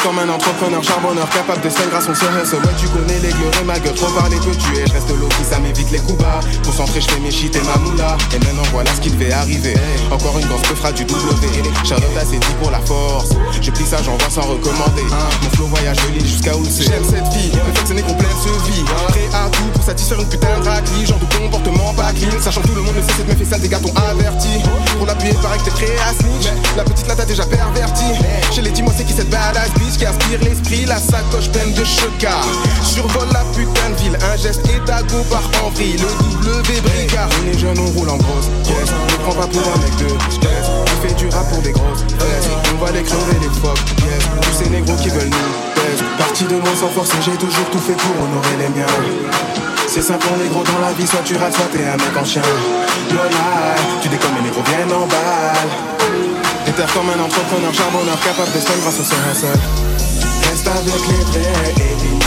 [0.04, 2.56] Comme un entrepreneur charbonneur capable de se faire grâce à son seul hustle.
[2.58, 4.84] Ouais, tu connais les gueules, ma gueule, trop parler peut tuer.
[4.86, 6.42] Je reste qui ça m'évite les coups bas.
[6.66, 8.18] Concentré, je fais mes shit et ma moula.
[8.36, 9.76] Et maintenant, voilà ce qui devait arriver.
[10.12, 11.64] Encore une grosse peu fera du W.
[11.86, 13.30] Charlotte c'est dit pour la force.
[13.62, 15.04] Je plie ça, j'envoie sans recommander.
[15.42, 16.84] Mon flow voyage de l'île jusqu'à où c'est.
[16.84, 18.84] J'aime cette fille, perfectionnée complète se vie.
[19.08, 21.06] Prêt à tout pour satisfaire une putain de raclie.
[21.06, 22.42] Genre de comportement pas clean.
[22.42, 24.50] Sachant que tout le monde le sait, cette meuf est sale, des gars t'ont averti.
[24.98, 26.52] Pour l'appuyer, paraît que t'es prêt à snitch.
[26.76, 28.06] La petite là t'as déjà perverti.
[28.52, 29.70] Chez les dis-moi c'est qui cette badass?
[29.80, 32.46] Bitch qui inspire l'esprit, la sacoche pleine de chocard.
[32.84, 35.98] Survole la putain de ville, un geste et ta go part en vrille.
[36.42, 37.30] Le W brigard.
[37.42, 38.48] On est jeune, on roule en grosse.
[38.66, 40.66] Yes, ne prends pas pour un mec de yes.
[40.70, 42.06] On fait du rap pour des grosses.
[42.74, 43.80] On va les crever les phoques.
[44.00, 45.82] Yes, tous ces négros qui veulent nous.
[45.84, 46.04] Yes.
[46.18, 48.88] Parti de loin sans force, j'ai toujours tout fait pour honorer les miens.
[49.88, 52.18] C'est simple, on est gros dans la vie, soit tu rates, soit t'es un mec
[52.20, 52.42] en chien.
[54.02, 56.03] Tu déconnes, les gros viennent en balle.
[56.76, 59.48] Déterre comme un entrepreneur charbonneur capable de grâce au seul hustle.
[60.50, 62.23] Reste avec les vrais, faux.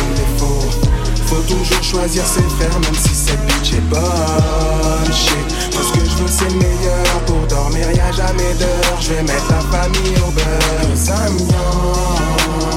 [1.27, 5.13] Faut toujours choisir ses frères, même si cette bitch est bonne.
[5.13, 7.21] Shit, tout ce que je veux, c'est le meilleur.
[7.27, 9.01] Pour dormir, y a jamais d'heure.
[9.01, 10.87] Je vais mettre la famille au beurre.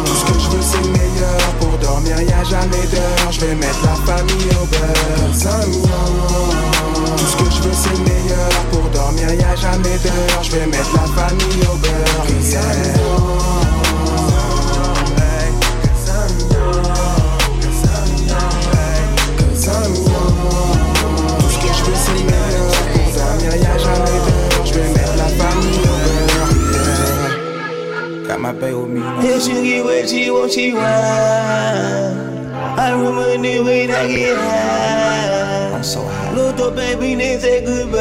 [0.06, 1.40] Tout ce que je veux, c'est le meilleur.
[1.60, 3.32] Pour dormir, y a jamais d'heure.
[3.32, 5.32] Je vais mettre la famille au beurre.
[7.18, 8.50] Tout ce que je veux, c'est le meilleur.
[8.72, 10.44] Pour dormir, y a jamais d'heure.
[10.44, 11.90] Je vais mettre la famille au beurre.
[12.50, 13.49] Yeah.
[28.40, 30.86] Got my baby with me If she get what she want, she want.
[30.86, 35.76] I remember way that get high.
[35.76, 36.34] I'm so high.
[36.34, 38.00] Look up, baby, then say goodbye.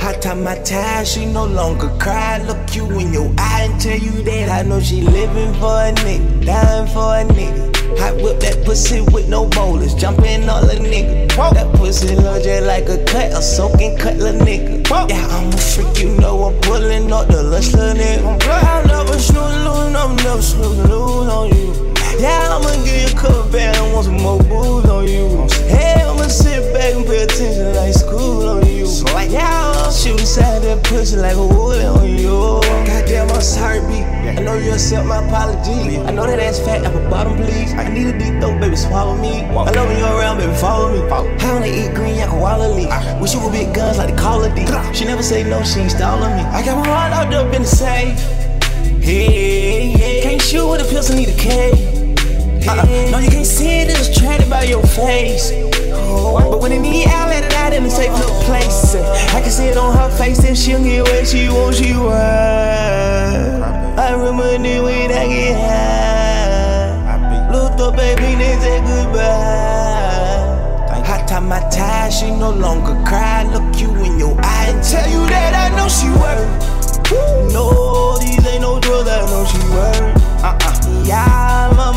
[0.00, 2.38] I tie my tie, she no longer cry.
[2.46, 5.92] Look you in your eye and tell you that I know she living for a
[5.92, 7.65] nigga, dying for a nigga.
[8.00, 11.28] I whip that pussy with no bowlers, jumping all a nigga.
[11.36, 14.88] That pussy look just like a cut, a soaking cut, little nigga.
[15.08, 18.42] Yeah, I'm a freak, you know I'm pulling up the lush, little nigga.
[18.48, 21.85] I'll never snooze, lose, no, never snooze, lose on you.
[22.18, 25.46] Yeah, I'ma give you a couple bands and want some more booze on you.
[25.68, 28.86] Hey, I'ma sit back and pay attention like school on you.
[29.28, 32.60] Yeah, I'll shoot inside that pussy like a wood on you.
[32.86, 34.02] Goddamn, I'm sorry, B.
[34.02, 35.98] I know you accept my apology.
[35.98, 37.74] I know that ass fat, apple bottom, please.
[37.74, 39.42] I need a deep throat, baby, swallow me.
[39.42, 41.02] I love when you're around, baby, follow me.
[41.10, 42.88] I wanna eat green, I can wallow leaf.
[42.90, 43.18] Ah.
[43.20, 44.72] Wish you would big guns like the Call of Duty.
[44.94, 46.42] She never say no, she ain't stalling me.
[46.42, 48.18] I got my heart locked up in the safe.
[49.02, 50.22] Hey, hey.
[50.22, 51.95] Can't shoot with a pistol, need a K.
[52.68, 53.10] Uh-uh.
[53.10, 55.52] No, you can't see it, it's attracted by your face.
[55.92, 58.94] Oh, but when it need out, let it out in a safe little place.
[59.34, 62.14] I can see it on her face if she'll get what she wants, she want.
[63.98, 67.50] I remember when I get high.
[67.52, 70.26] Looked up, baby, then say goodbye.
[71.08, 73.44] I tie my tie, she no longer cry.
[73.44, 77.52] Look you in your eye and tell you that I know she worth.
[77.52, 80.16] No, these ain't no drugs, I know she worth.
[80.42, 81.04] Uh-uh.
[81.04, 81.55] Yeah,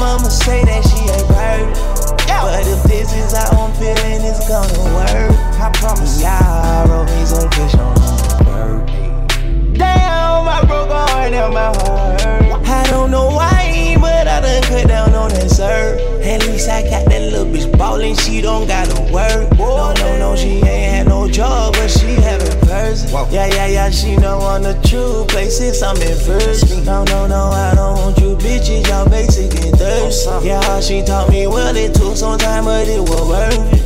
[0.09, 2.25] mama say that she ain't worth.
[2.41, 5.37] But if this is how I'm feeling, it's gonna work.
[5.61, 6.19] I promise.
[6.19, 9.77] Yeah, wrote me some fish on her birthday.
[9.77, 12.67] Damn, I broke her heart and my heart.
[12.67, 15.99] I don't know why, but I done cut down on that sir.
[16.23, 19.45] At least I got that little bitch ballin', she don't gotta work.
[19.59, 23.09] No, no, no, she ain't had no job, but she having person.
[23.31, 26.85] Yeah, yeah, yeah, she know on the true places I'm in first.
[26.85, 28.28] No, no, no, I don't want you
[28.59, 30.29] bitches, y'all basic and thirsty.
[30.29, 33.79] Oh, yeah, she taught me well, it took some time, but it was worth it.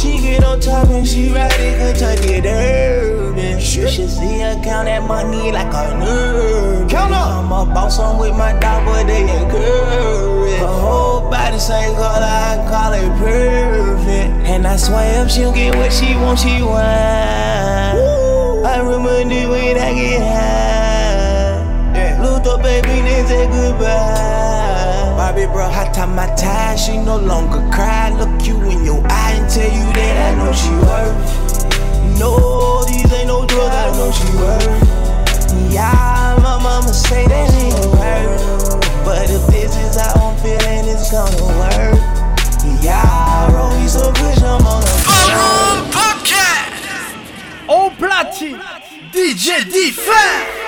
[0.00, 3.42] She get on top and she ride it, Kentucky Derby.
[3.60, 6.88] You should see her count that money like a nerd.
[6.88, 7.44] Count up.
[7.44, 10.58] I'm a boss, I'm with my dog, but they ain't curvy.
[10.58, 10.66] Uh-huh.
[10.66, 14.48] Her whole body same color, I call it perfect.
[14.48, 16.84] And I swear if she'll get what she wants, she want.
[18.66, 20.83] I remember when I get high.
[22.74, 25.14] Baby, they say goodbye.
[25.16, 28.10] Bobby, bro, hot time my tie, she no longer cry.
[28.18, 32.18] Look you in your eye and tell you that I know she worth.
[32.18, 35.72] No, these ain't no drugs, I know she worth.
[35.72, 38.82] Yeah, my mama say that ain't worth.
[39.04, 41.94] But if this is how I'm feeling, it's gonna work.
[42.82, 44.94] Yeah, roll me some push, I'm on a
[45.94, 47.14] Podcast
[47.68, 48.58] Au platine
[49.12, 50.63] DJ Differ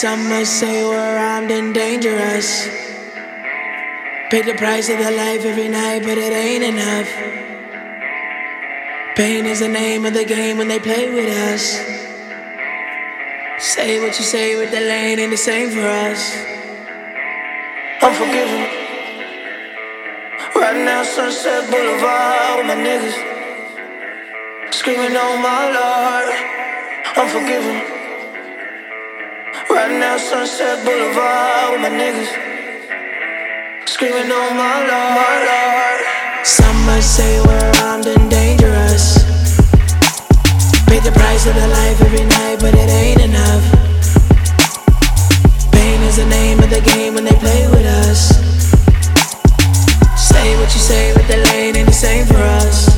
[0.00, 2.66] Some might say we're armed and dangerous.
[4.28, 7.08] Pay the price of their life every night, but it ain't enough.
[9.14, 11.78] Pain is the name of the game when they play with us.
[13.62, 16.44] Say what you say with the lane ain't the same for us.
[18.02, 18.14] I'm.
[20.56, 23.14] Right now, Sunset Boulevard with my niggas.
[24.74, 26.34] Screaming on my Lord.
[27.16, 27.93] I'm
[29.54, 32.26] Right now, Sunset Boulevard with my niggas.
[33.86, 36.00] Screaming on my Lord.
[36.44, 39.22] Some might say we're armed and dangerous.
[40.90, 43.64] Pay the price of their life every night, but it ain't enough.
[45.70, 48.34] Pain is the name of the game when they play with us.
[50.18, 52.90] Say what you say with the lane ain't the same for us.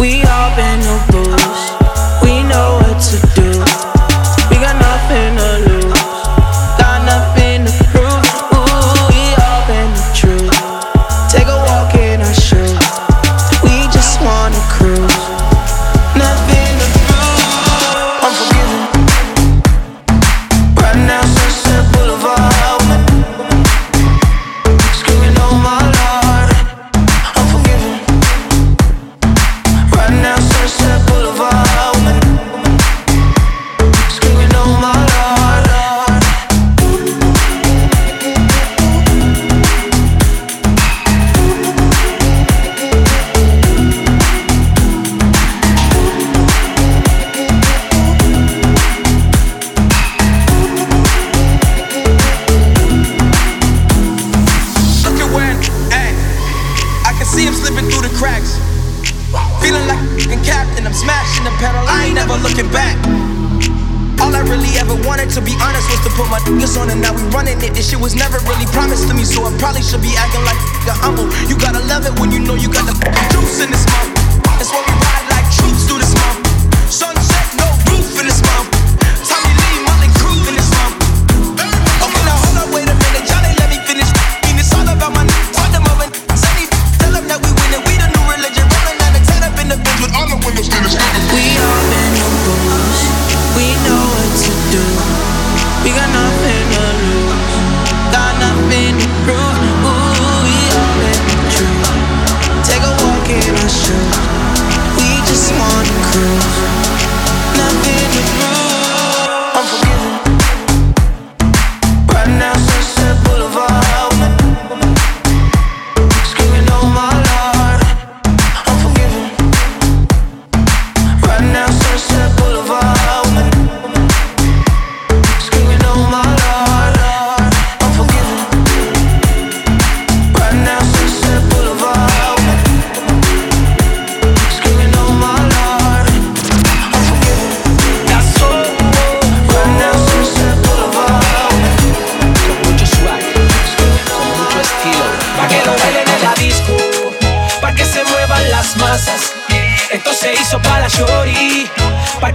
[0.00, 1.62] We all been no fools.
[2.24, 3.49] We know what to do.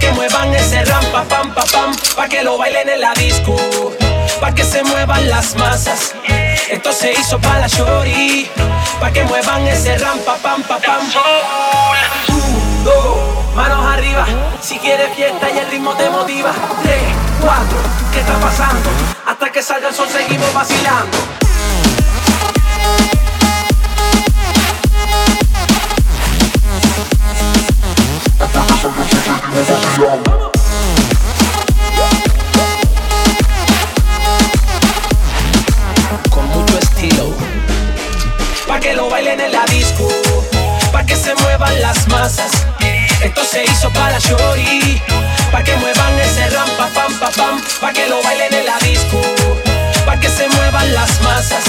[0.06, 1.90] Que muevan ese ram, pa, pam, pa, pam.
[2.14, 3.56] Pa' que lo bailen en la disco,
[4.40, 6.14] pa' que se muevan las masas.
[6.70, 8.48] Esto se hizo para la shorty,
[9.00, 11.02] pa' que muevan ese ram, pa, pam, pa, pam.
[12.28, 14.26] Un, dos, manos arriba,
[14.60, 16.52] si quieres fiesta y el ritmo te motiva.
[16.82, 17.02] Tres,
[17.40, 17.78] cuatro,
[18.12, 18.88] ¿qué está pasando?
[19.26, 21.18] Hasta que salga el sol seguimos vacilando.
[29.96, 30.20] Con
[36.50, 37.32] mucho estilo.
[38.66, 40.06] Pa' que lo bailen en la disco.
[40.92, 42.52] Pa' que se muevan las masas.
[43.22, 45.00] Esto se hizo para Shori.
[45.50, 47.62] Pa' que muevan ese rampa, pam, pam, pam.
[47.80, 49.18] Pa' que lo bailen en la disco.
[50.04, 51.64] Pa' que se muevan las masas.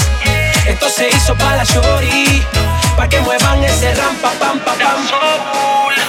[0.66, 2.44] Esto se hizo para Shori.
[2.94, 5.08] Pa' que muevan ese rampa, pam, pam, pam.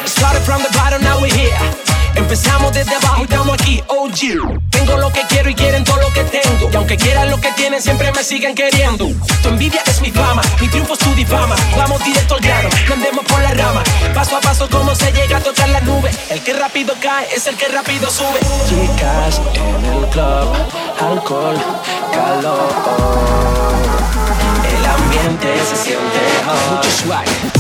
[0.06, 1.58] Started from the bottom, now we here.
[2.16, 4.70] Empezamos desde abajo y estamos aquí, OG.
[4.70, 6.70] Tengo lo que quiero y quieren todo lo que tengo.
[6.72, 9.10] Y aunque quieran lo que tienen, siempre me siguen queriendo.
[9.42, 11.56] Tu envidia es mi fama, mi triunfo es tu difama.
[11.78, 13.84] Vamos directo al grano, no andemos por la rama.
[14.14, 16.12] Paso a paso, cómo se llega a tocar la nube.
[16.30, 18.40] El que rápido cae es el que rápido sube.
[18.68, 20.54] Chicas en el club,
[21.00, 21.58] alcohol,
[22.12, 22.74] calor.
[24.78, 26.76] El ambiente se siente hot.
[26.76, 27.59] Mucho swag.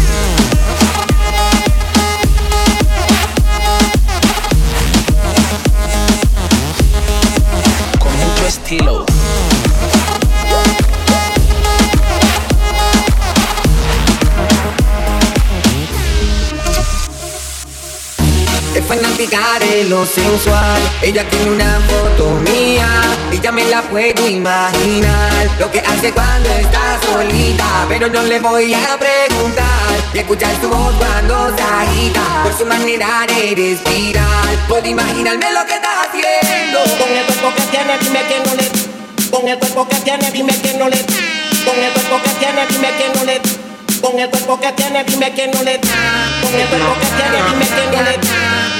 [8.77, 9.18] Mucho
[21.01, 22.87] Ella tiene una foto mía
[23.31, 25.49] y ya me la puedo imaginar.
[25.59, 29.65] Lo que hace cuando está solita, pero no le voy a preguntar.
[30.13, 32.43] Y escuchar su voz cuando se agita.
[32.43, 36.79] Por su manera de respirar, puedo imaginarme lo que está haciendo.
[36.97, 39.29] Con el cuerpo que tiene, dime que no le.
[39.29, 41.03] Con el cuerpo que tiene, dime que no le.
[41.65, 43.41] Con el cuerpo que tiene, dime que no le.
[43.99, 45.79] Con el cuerpo que tiene, dime que no le.
[45.79, 48.58] Con el cuerpo que tiene, dime que no le.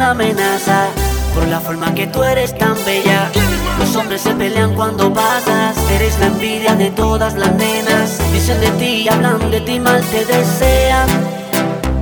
[0.00, 0.86] amenaza
[1.34, 3.30] por la forma que tú eres tan bella.
[3.78, 8.18] Los hombres se pelean cuando pasas, eres la envidia de todas las nenas.
[8.32, 11.08] Dicen de ti, hablan de ti, mal te desean.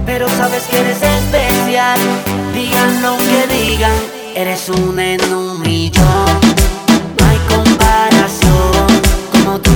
[0.05, 1.99] Pero sabes que eres especial,
[2.55, 3.99] digan lo que digan,
[4.35, 6.41] eres un en un millón.
[7.19, 8.87] No hay comparación,
[9.33, 9.73] como tú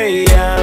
[0.00, 0.59] Como tú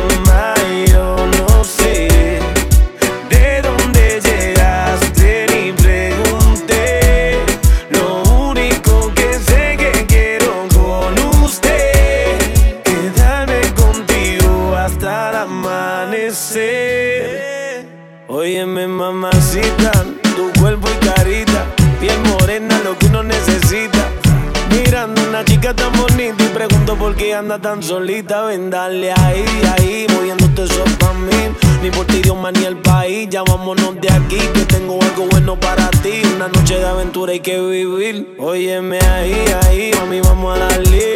[27.37, 28.43] anda tan solita.
[28.43, 29.45] Ven, dale ahí,
[29.77, 31.55] ahí, moviéndote eso pa' mí.
[31.81, 33.27] Ni por ti, Dios, ni el país.
[33.29, 36.21] Ya vámonos de aquí, que tengo algo bueno para ti.
[36.35, 38.35] Una noche de aventura hay que vivir.
[38.39, 41.13] Óyeme ahí, ahí, mami, vamos a darle.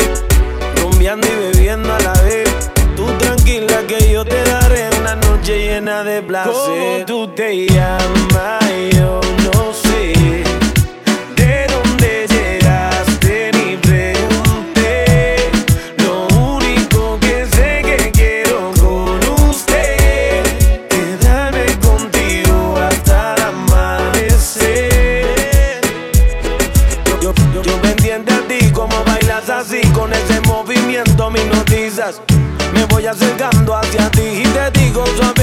[0.81, 2.49] Rumbeando y bebiendo a la vez.
[2.95, 6.53] Tú tranquila que yo te daré una noche llena de placer.
[6.53, 8.90] ¿Cómo tú te llamas?
[33.01, 35.40] Voy acercando hacia ti y te digo suave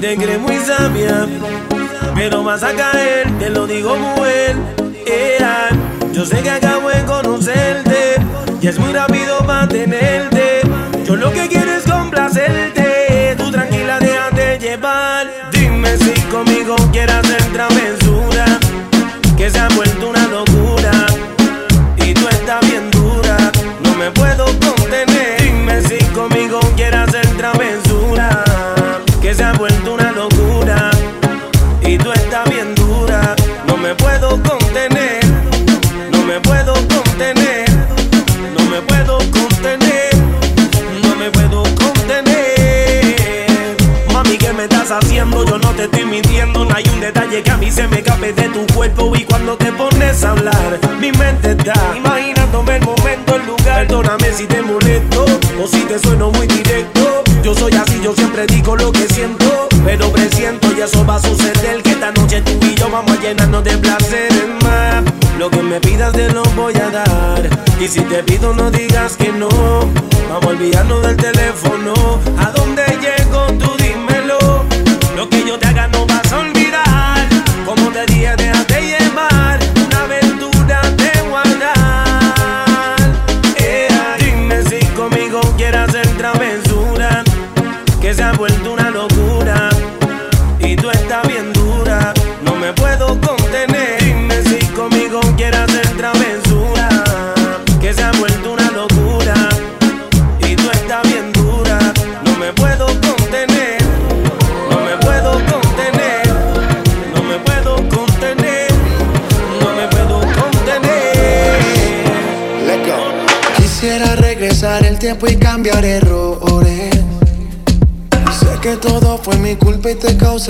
[0.00, 1.26] Te crees muy sabia.
[2.14, 4.54] Pero vas a caer, te lo digo mujer.
[5.04, 5.70] Ea,
[6.12, 8.14] yo sé que acabo de conocerte.
[8.60, 10.60] Y es muy rápido mantenerte.
[11.04, 13.34] Yo lo que quiero es complacerte.
[13.36, 15.26] Tú tranquila, déjate llevar.
[15.50, 17.17] Dime si conmigo quieres
[67.88, 69.48] Si te pido, no digas que no.
[70.28, 71.37] Vamos a olvidarnos del teléfono.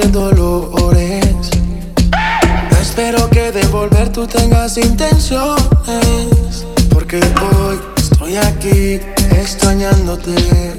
[0.06, 1.50] Dolores.
[2.80, 6.66] Espero que de volver tú tengas intenciones.
[6.90, 10.78] Porque hoy estoy aquí extrañándote.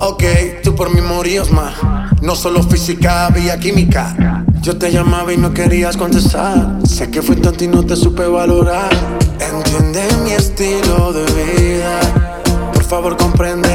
[0.00, 0.24] Ok,
[0.62, 1.74] tú por mí morías más.
[2.20, 4.44] No solo física, había química.
[4.60, 6.78] Yo te llamaba y no querías contestar.
[6.84, 8.90] Sé que fui tonto y no te supe valorar.
[9.40, 12.00] Entiende mi estilo de vida.
[12.74, 13.74] Por favor, comprende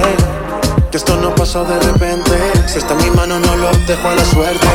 [0.91, 2.24] que esto no pasó de repente.
[2.67, 4.67] Si está en mi mano, no lo dejo a la suerte.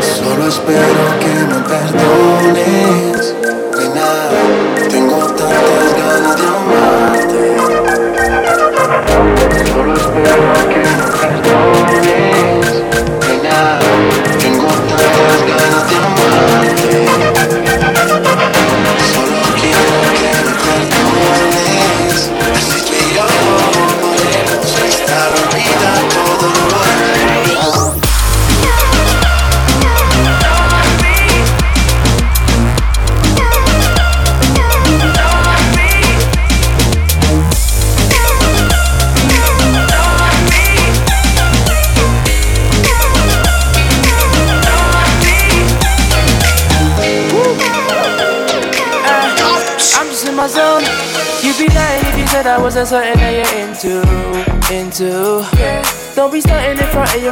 [0.00, 3.34] Solo espero que me perdones.
[3.78, 4.28] Nena,
[4.74, 4.79] tengo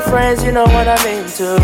[0.08, 1.56] friends, you know what I'm into,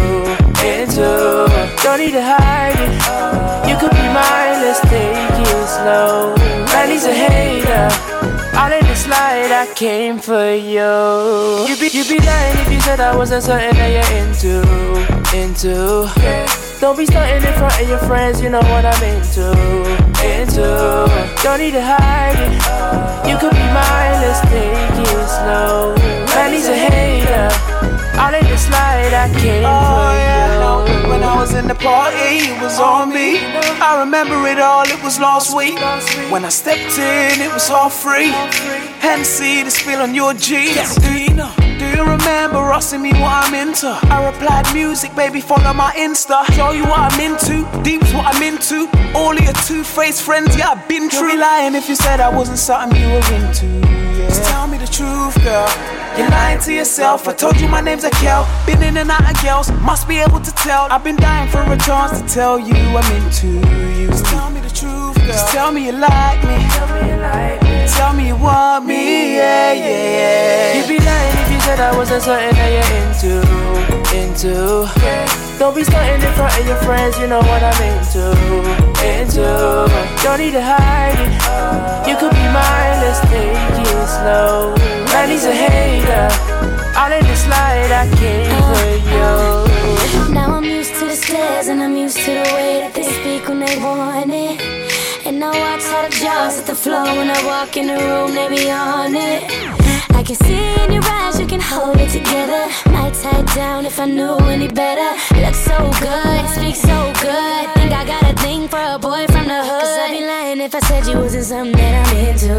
[0.62, 1.49] into.
[1.82, 3.68] Don't need to hide it.
[3.68, 6.34] You could be mine, let's take it slow.
[6.72, 7.88] Man, he's a hater.
[8.57, 11.66] I'll let it slide, I came for you.
[11.66, 14.62] You'd be, you be lying if you said I wasn't something that you're into,
[15.34, 16.07] into.
[16.80, 19.51] Don't be starting in front of your friends, you know what I'm into,
[20.22, 20.68] into.
[21.42, 23.28] Don't need to hide it.
[23.28, 25.95] You could be mine, let's take it slow.
[26.36, 27.74] Man, he's a hater.
[28.16, 31.10] I'll let it slide, I came oh, for you.
[31.10, 33.38] When I was in the party, it was on me.
[33.80, 35.74] I remember it all, it was last week.
[36.30, 38.30] When I stepped in, it was all free.
[39.00, 40.96] Hennessy, the spill on your jeans.
[40.96, 41.52] Do you know?
[41.78, 43.88] Do you remember asking me what I'm into?
[43.88, 46.44] I replied, music, baby, follow my Insta.
[46.54, 48.88] Show you what I'm into, deep's what I'm into.
[49.14, 51.26] All of your two-faced friends, yeah, I've been true.
[51.28, 53.93] You'd be lying if you said I wasn't something you were into.
[54.25, 54.29] Yeah.
[54.29, 55.68] Just tell me the truth, girl.
[56.16, 57.29] You're lying to yourself.
[57.29, 58.47] I told you my name's Akel.
[58.66, 60.87] Been in and out of girls, must be able to tell.
[60.91, 64.09] I've been dying for a chance to tell you I'm into you.
[64.09, 65.27] Just tell me the truth, girl.
[65.27, 66.57] Just tell me you like me.
[66.70, 67.87] Tell me you like me.
[67.89, 70.75] Tell me you want me, yeah, yeah, yeah.
[70.79, 73.32] You'd be lying you said I wasn't something that you're into,
[74.12, 74.84] into.
[75.58, 78.36] Don't be starting in front of your friends, you know what I'm into,
[79.00, 79.48] into.
[80.20, 81.32] Don't need to hide it.
[82.04, 84.76] You could be mine, let's take it slow.
[85.08, 86.28] Man, he's a hater.
[87.00, 88.74] I'll let it slide, I came uh-huh.
[88.76, 90.34] for you.
[90.34, 93.48] Now I'm used to the stairs and I'm used to the way that they speak
[93.48, 94.60] when they want it.
[95.24, 97.96] And now I watch how the jaws at the floor when I walk in the
[97.96, 99.84] room, they be on it.
[100.25, 102.64] I can see in your eyes, you can hold it together.
[102.91, 105.11] Might tie down if I knew any better.
[105.39, 107.68] Look so good, speak so good.
[107.75, 109.83] Think I got a thing for a boy from the hood.
[109.83, 112.55] Cause I'd be lying if I said you wasn't something that I'm into.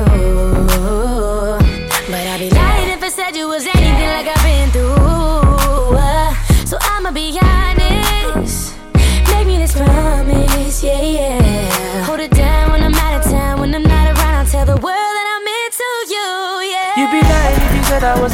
[2.11, 5.24] But I'd be lying if I said you was anything like I've been through.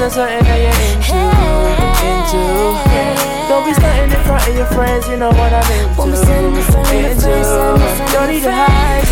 [0.01, 1.13] Said something that you're into,
[2.09, 2.41] into.
[3.45, 6.01] Don't be starting in front of your friends, you know what I'm into,
[6.89, 7.29] into.
[8.09, 9.05] Don't need to hide.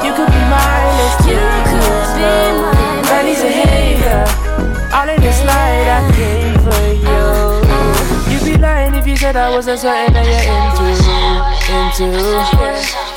[0.00, 1.68] You could be mine, let's take it
[2.16, 2.72] slow.
[3.04, 4.24] Man, he's a hater.
[4.96, 6.87] I'll let it slide, I came for you.
[6.87, 6.87] Be
[9.18, 10.94] said I wasn't something that you're into,
[11.74, 12.22] into.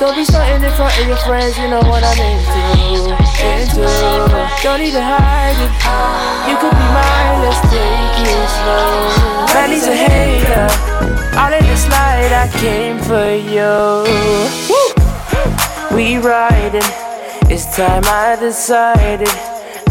[0.02, 3.86] Don't be starting in front of your friends, you know what I'm into, into.
[4.66, 5.70] Don't need to hide it.
[6.50, 9.54] You could be mine, let's take it slow.
[9.54, 10.66] Man, he's a hater.
[11.38, 14.02] I'll let it slide, I came for you.
[15.94, 16.82] We riding,
[17.46, 19.30] it's time I decided.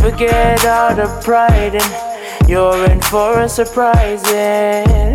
[0.03, 5.10] Forget all the pride and you're in for a surprising.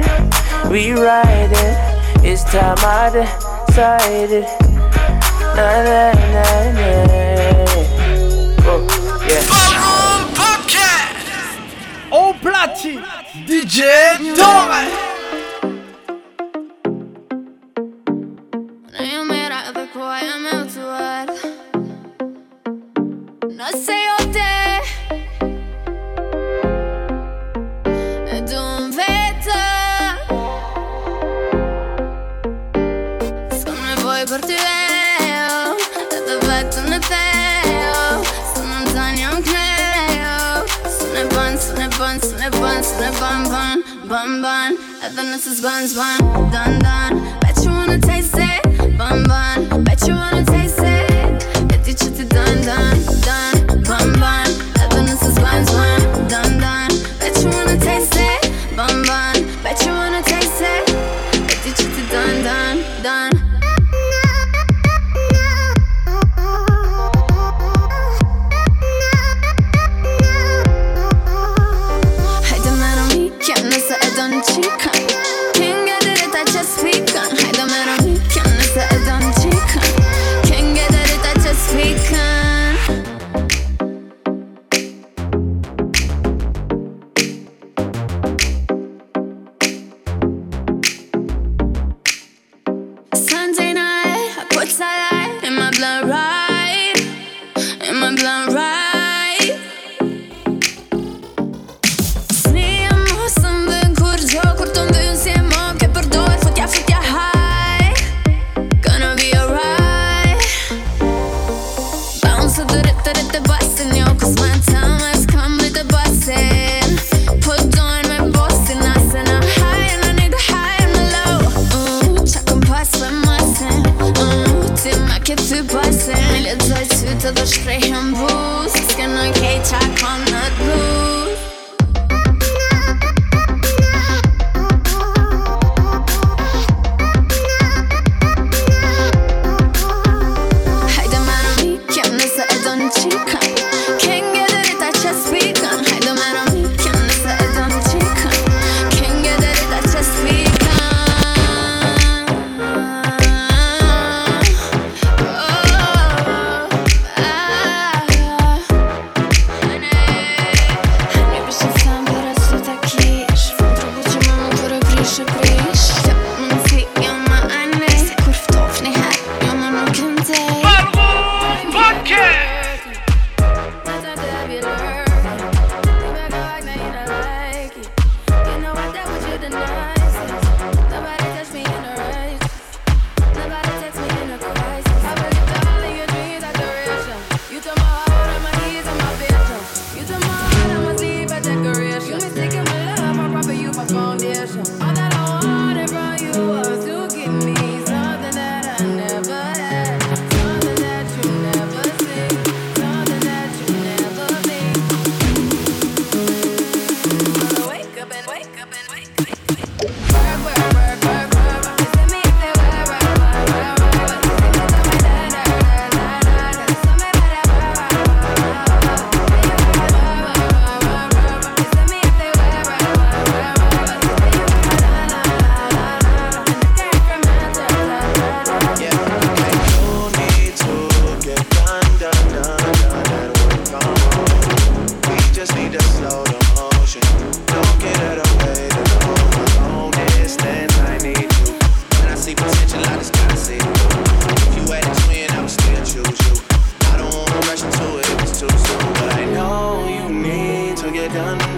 [0.71, 1.77] We riding,
[2.25, 4.45] it's time I decided.
[5.57, 6.45] Na na na
[6.77, 6.91] na.
[8.69, 8.81] Oh,
[9.29, 9.41] yeah.
[9.49, 11.27] Ballroom Podcast
[12.11, 13.01] Au platine
[13.47, 13.81] DJ
[14.37, 15.06] Torre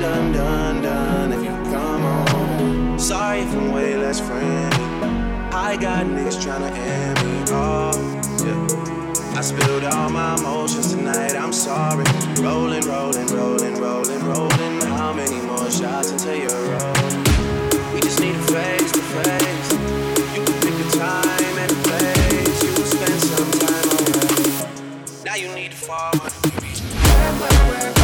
[0.00, 2.98] done, done, done, if you come home.
[2.98, 4.86] Sorry if I'm way less friendly.
[5.52, 7.96] I got niggas tryna end me off.
[8.44, 9.38] Yeah.
[9.38, 12.04] I spilled all my emotions tonight, I'm sorry.
[12.40, 14.80] Rolling, rolling, rolling, rolling, rolling.
[14.98, 17.24] How many more shots until you're rolling?
[17.94, 19.72] We just need a face to face.
[20.34, 22.62] You can pick a time and a place.
[22.62, 25.24] You can spend some time away.
[25.24, 26.12] Now you need to fall.
[26.14, 27.97] Where, where, where?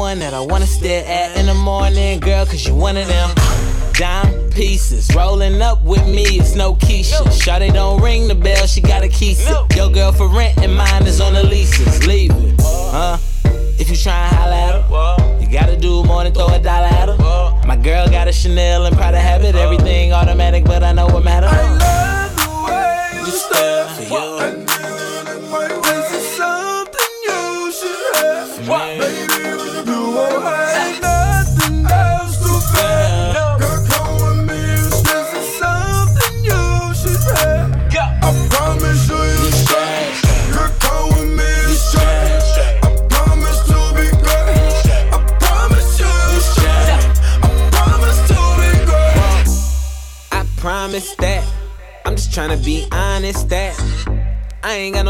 [0.00, 3.28] one that I wanna stare at in the morning, girl, cause you one of them.
[3.92, 7.20] Dime pieces, rolling up with me, it's no Keisha.
[7.42, 9.36] Shawty don't ring the bell, she got a key.
[9.76, 12.54] Your girl for rent and mine is on the leases, leave it.
[12.62, 13.18] Huh?
[13.78, 16.86] If you try and holla at her, you gotta do more than throw a dollar
[16.86, 17.66] at her.
[17.66, 22.19] My girl got a Chanel and Prada habit, everything automatic, but I know what matters.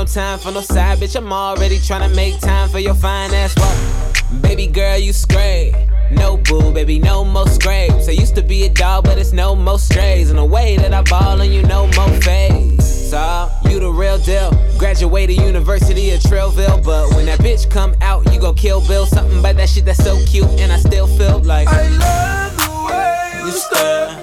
[0.00, 1.14] no time for no side bitch.
[1.14, 4.40] I'm already trying to make time for your fine ass work.
[4.40, 5.74] Baby girl, you scrape.
[6.10, 8.08] No boo, baby, no more scrapes.
[8.08, 10.30] I used to be a dog, but it's no more strays.
[10.30, 13.10] In the way that I ball on you, no more face.
[13.10, 14.50] So, you the real deal.
[14.78, 19.04] Graduated University of Trailville, but when that bitch come out, you go kill Bill.
[19.04, 22.70] Something about that shit that's so cute, and I still feel like I love the
[22.86, 24.19] way you stare.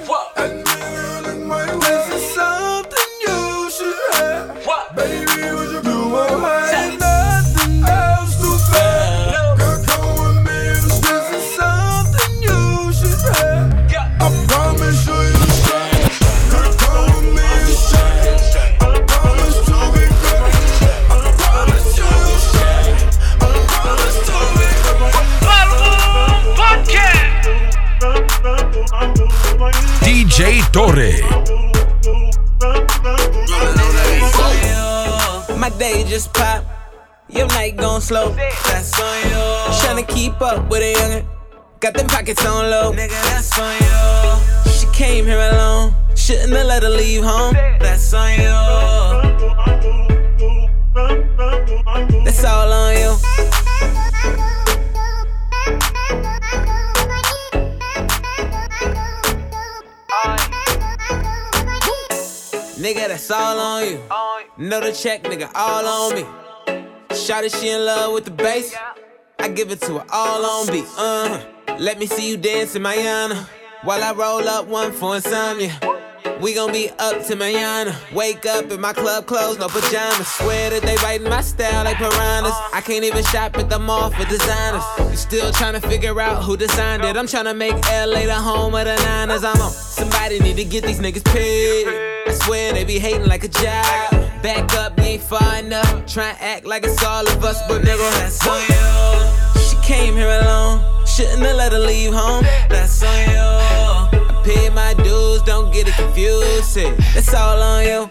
[30.78, 31.10] Torre.
[35.58, 36.64] My day just pop.
[37.30, 38.30] Your night gone slow.
[38.68, 39.42] That's on you.
[39.82, 41.26] Tryna keep up with a youngin'.
[41.80, 42.92] Got them pockets on low.
[42.92, 44.72] Nigga, that's on you.
[44.72, 45.96] She came here alone.
[46.16, 47.56] Shouldn't have let her leave home.
[47.80, 48.54] That's on you.
[52.24, 54.57] That's all on you.
[62.88, 64.00] Nigga, that's all on you.
[64.58, 66.24] Know the check, nigga, all on me.
[67.10, 68.74] Shawty, she in love with the bass.
[69.40, 70.86] I give it to her all on beat.
[70.98, 71.44] Uh.
[71.80, 73.46] Let me see you dance in my Mayana.
[73.84, 75.78] While I roll up one for insomnia.
[76.42, 77.96] We gon' be up to Mayana.
[78.14, 80.28] Wake up in my club clothes, no pajamas.
[80.28, 82.54] Swear that they writing my style like piranhas.
[82.74, 84.84] I can't even shop at the mall for designers.
[85.10, 87.18] You still tryna figure out who designed it.
[87.18, 89.44] I'm tryna make LA the home of the Niners.
[89.44, 89.72] I'm on.
[89.72, 91.88] Somebody need to get these niggas paid.
[92.28, 94.12] I swear they be hating like a job.
[94.44, 96.06] Back up, ain't far enough.
[96.06, 99.62] Try act like it's all of us, but nigga, that's on you.
[99.62, 100.84] She came here alone.
[101.08, 102.44] Shouldn't have let her leave home.
[102.70, 104.17] That's on you.
[104.48, 106.64] I paid my dues, don't get it confused.
[106.64, 108.10] Say, That's all on you.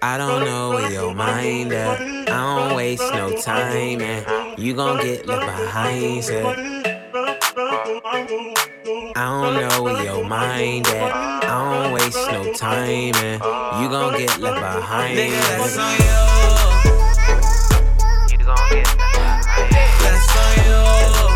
[0.00, 2.00] I don't know where your mind at.
[2.00, 6.24] I don't waste no time, and you gon' get left behind.
[6.24, 6.42] Say.
[9.14, 11.12] I don't know where your mind at.
[11.12, 13.42] I don't waste no time, and
[13.82, 15.18] you gon' get left behind.
[15.18, 16.20] Nigga, that's on you.
[18.38, 19.72] You gon' get left behind.
[20.00, 21.31] That's on you.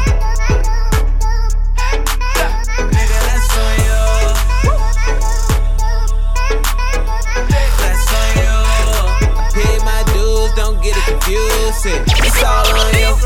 [10.54, 11.86] Don't get it confused.
[11.86, 13.16] It's all on you.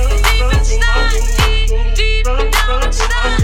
[3.12, 3.39] I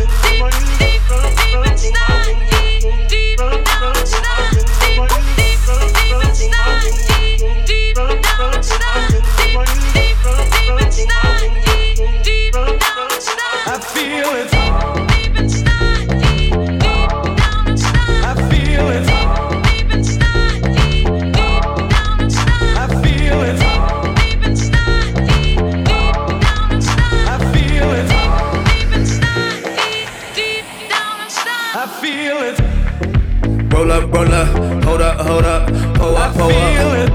[33.77, 37.11] Roll up, roll up, hold up, hold up, pull up, pull up.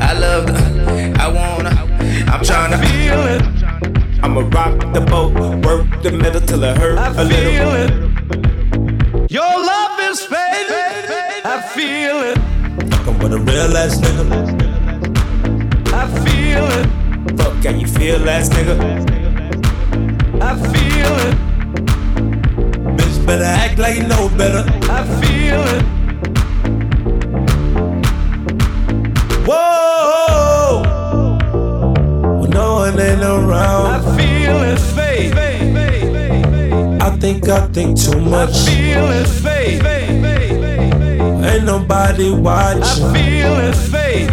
[0.00, 0.54] I love the,
[1.20, 1.68] I wanna,
[2.32, 3.42] I'm tryna feel it.
[4.24, 8.10] I'ma rock the boat, work the middle till it hurt a feel little.
[9.28, 11.44] Your love is fading.
[11.44, 12.38] I feel it.
[12.94, 14.24] Fucking with a real ass nigga.
[15.92, 16.86] I feel it.
[17.38, 18.76] Fuck, can you feel ass nigga?
[20.40, 21.34] I feel it.
[22.96, 24.64] Bitch, better act like you know better.
[24.90, 25.82] I feel it.
[29.46, 30.82] Whoa!
[32.40, 33.86] When no one around.
[33.86, 35.34] I feel it fade.
[37.02, 38.50] I think I think too much.
[38.50, 39.84] I feel it fade.
[41.44, 42.82] Ain't nobody watching.
[42.82, 44.30] I feel it fade.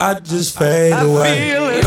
[0.00, 1.82] I just fade I away.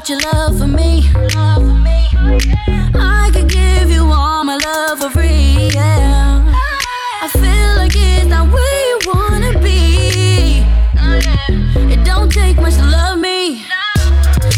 [0.00, 1.10] about your love for me.
[2.94, 5.70] I could give you all my love for free.
[5.74, 6.42] Yeah.
[7.22, 10.64] I feel like it's not where you wanna be.
[11.92, 13.66] It don't take much to love me.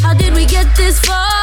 [0.02, 1.41] How did we get this far?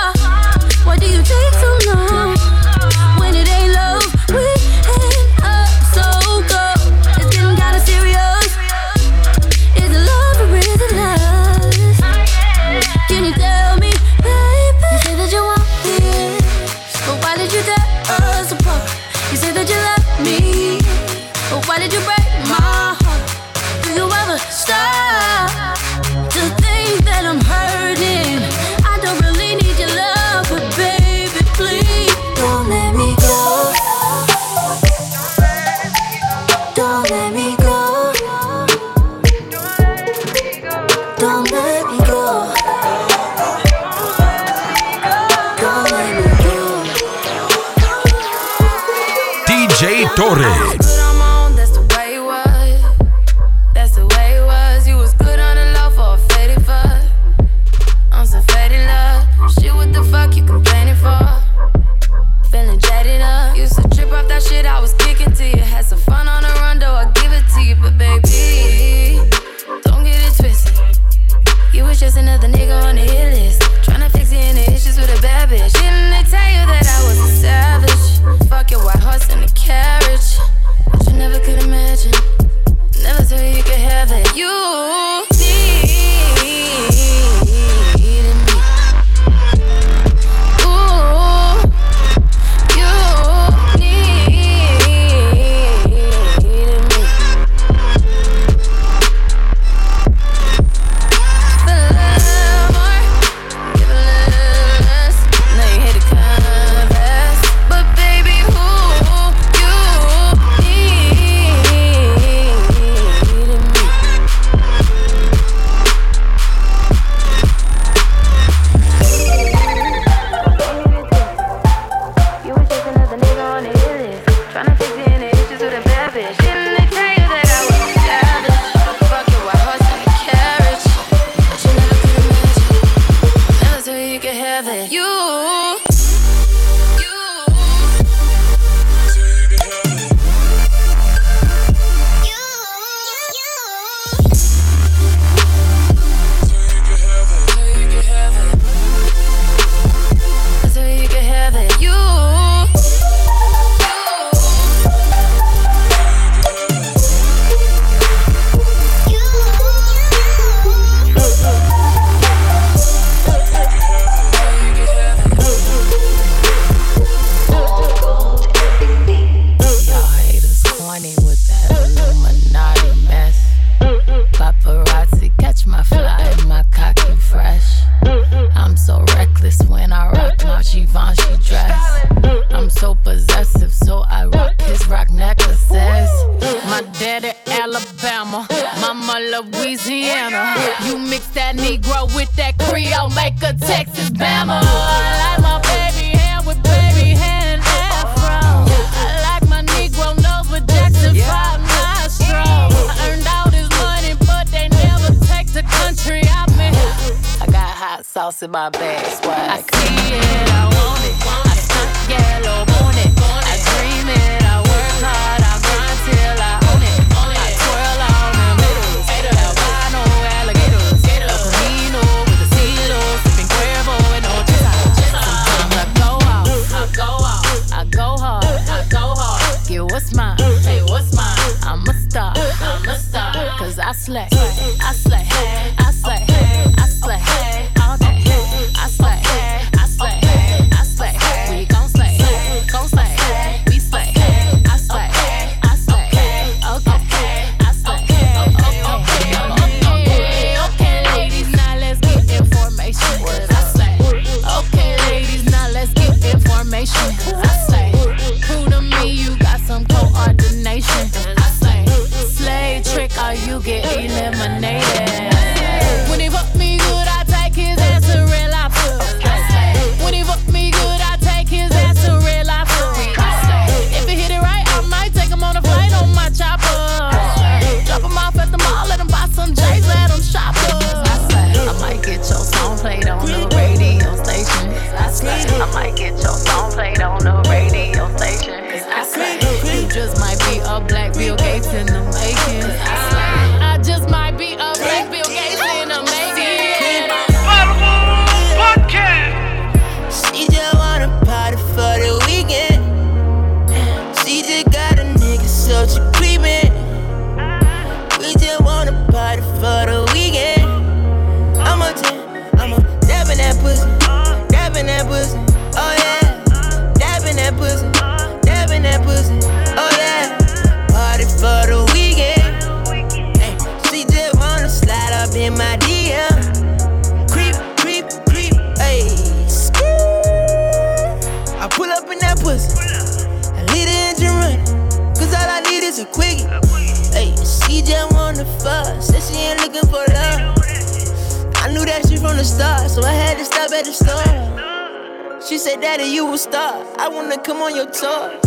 [347.70, 348.39] On your tour.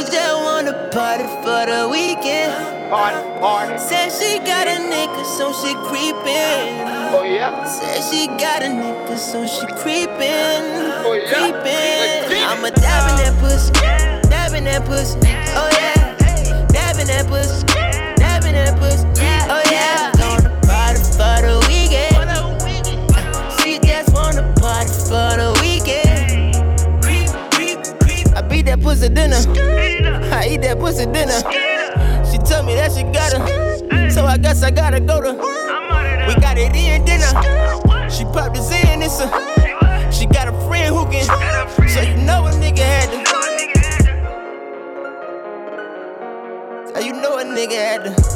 [0.00, 2.88] She just wanna party for the weekend.
[2.88, 3.76] Party, party.
[3.76, 6.88] Said she got a nigga, so she creepin'.
[7.12, 7.64] Oh yeah.
[7.64, 11.04] Said she got a nigga, so she creepin'.
[11.04, 11.28] Oh yeah.
[11.28, 12.32] Creepin'.
[12.32, 13.72] I'ma dab in that pussy,
[14.30, 15.18] dab in that pussy.
[15.52, 16.16] Oh yeah.
[16.68, 17.66] Dab in that pussy,
[28.70, 29.36] that pussy dinner.
[30.32, 31.40] I eat that pussy dinner.
[32.30, 34.10] She tell me that she got her.
[34.10, 35.32] So I guess I gotta go to.
[35.32, 37.26] We got it in dinner.
[38.08, 39.26] She popped the Zen, it's a.
[40.12, 41.24] She got a friend who can.
[41.88, 43.24] So you know a nigga had to.
[46.94, 48.14] So you know a nigga had to.
[48.16, 48.29] Oh,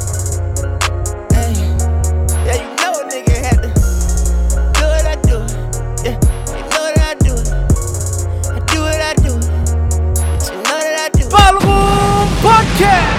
[11.29, 13.14] Fólogo Podcast!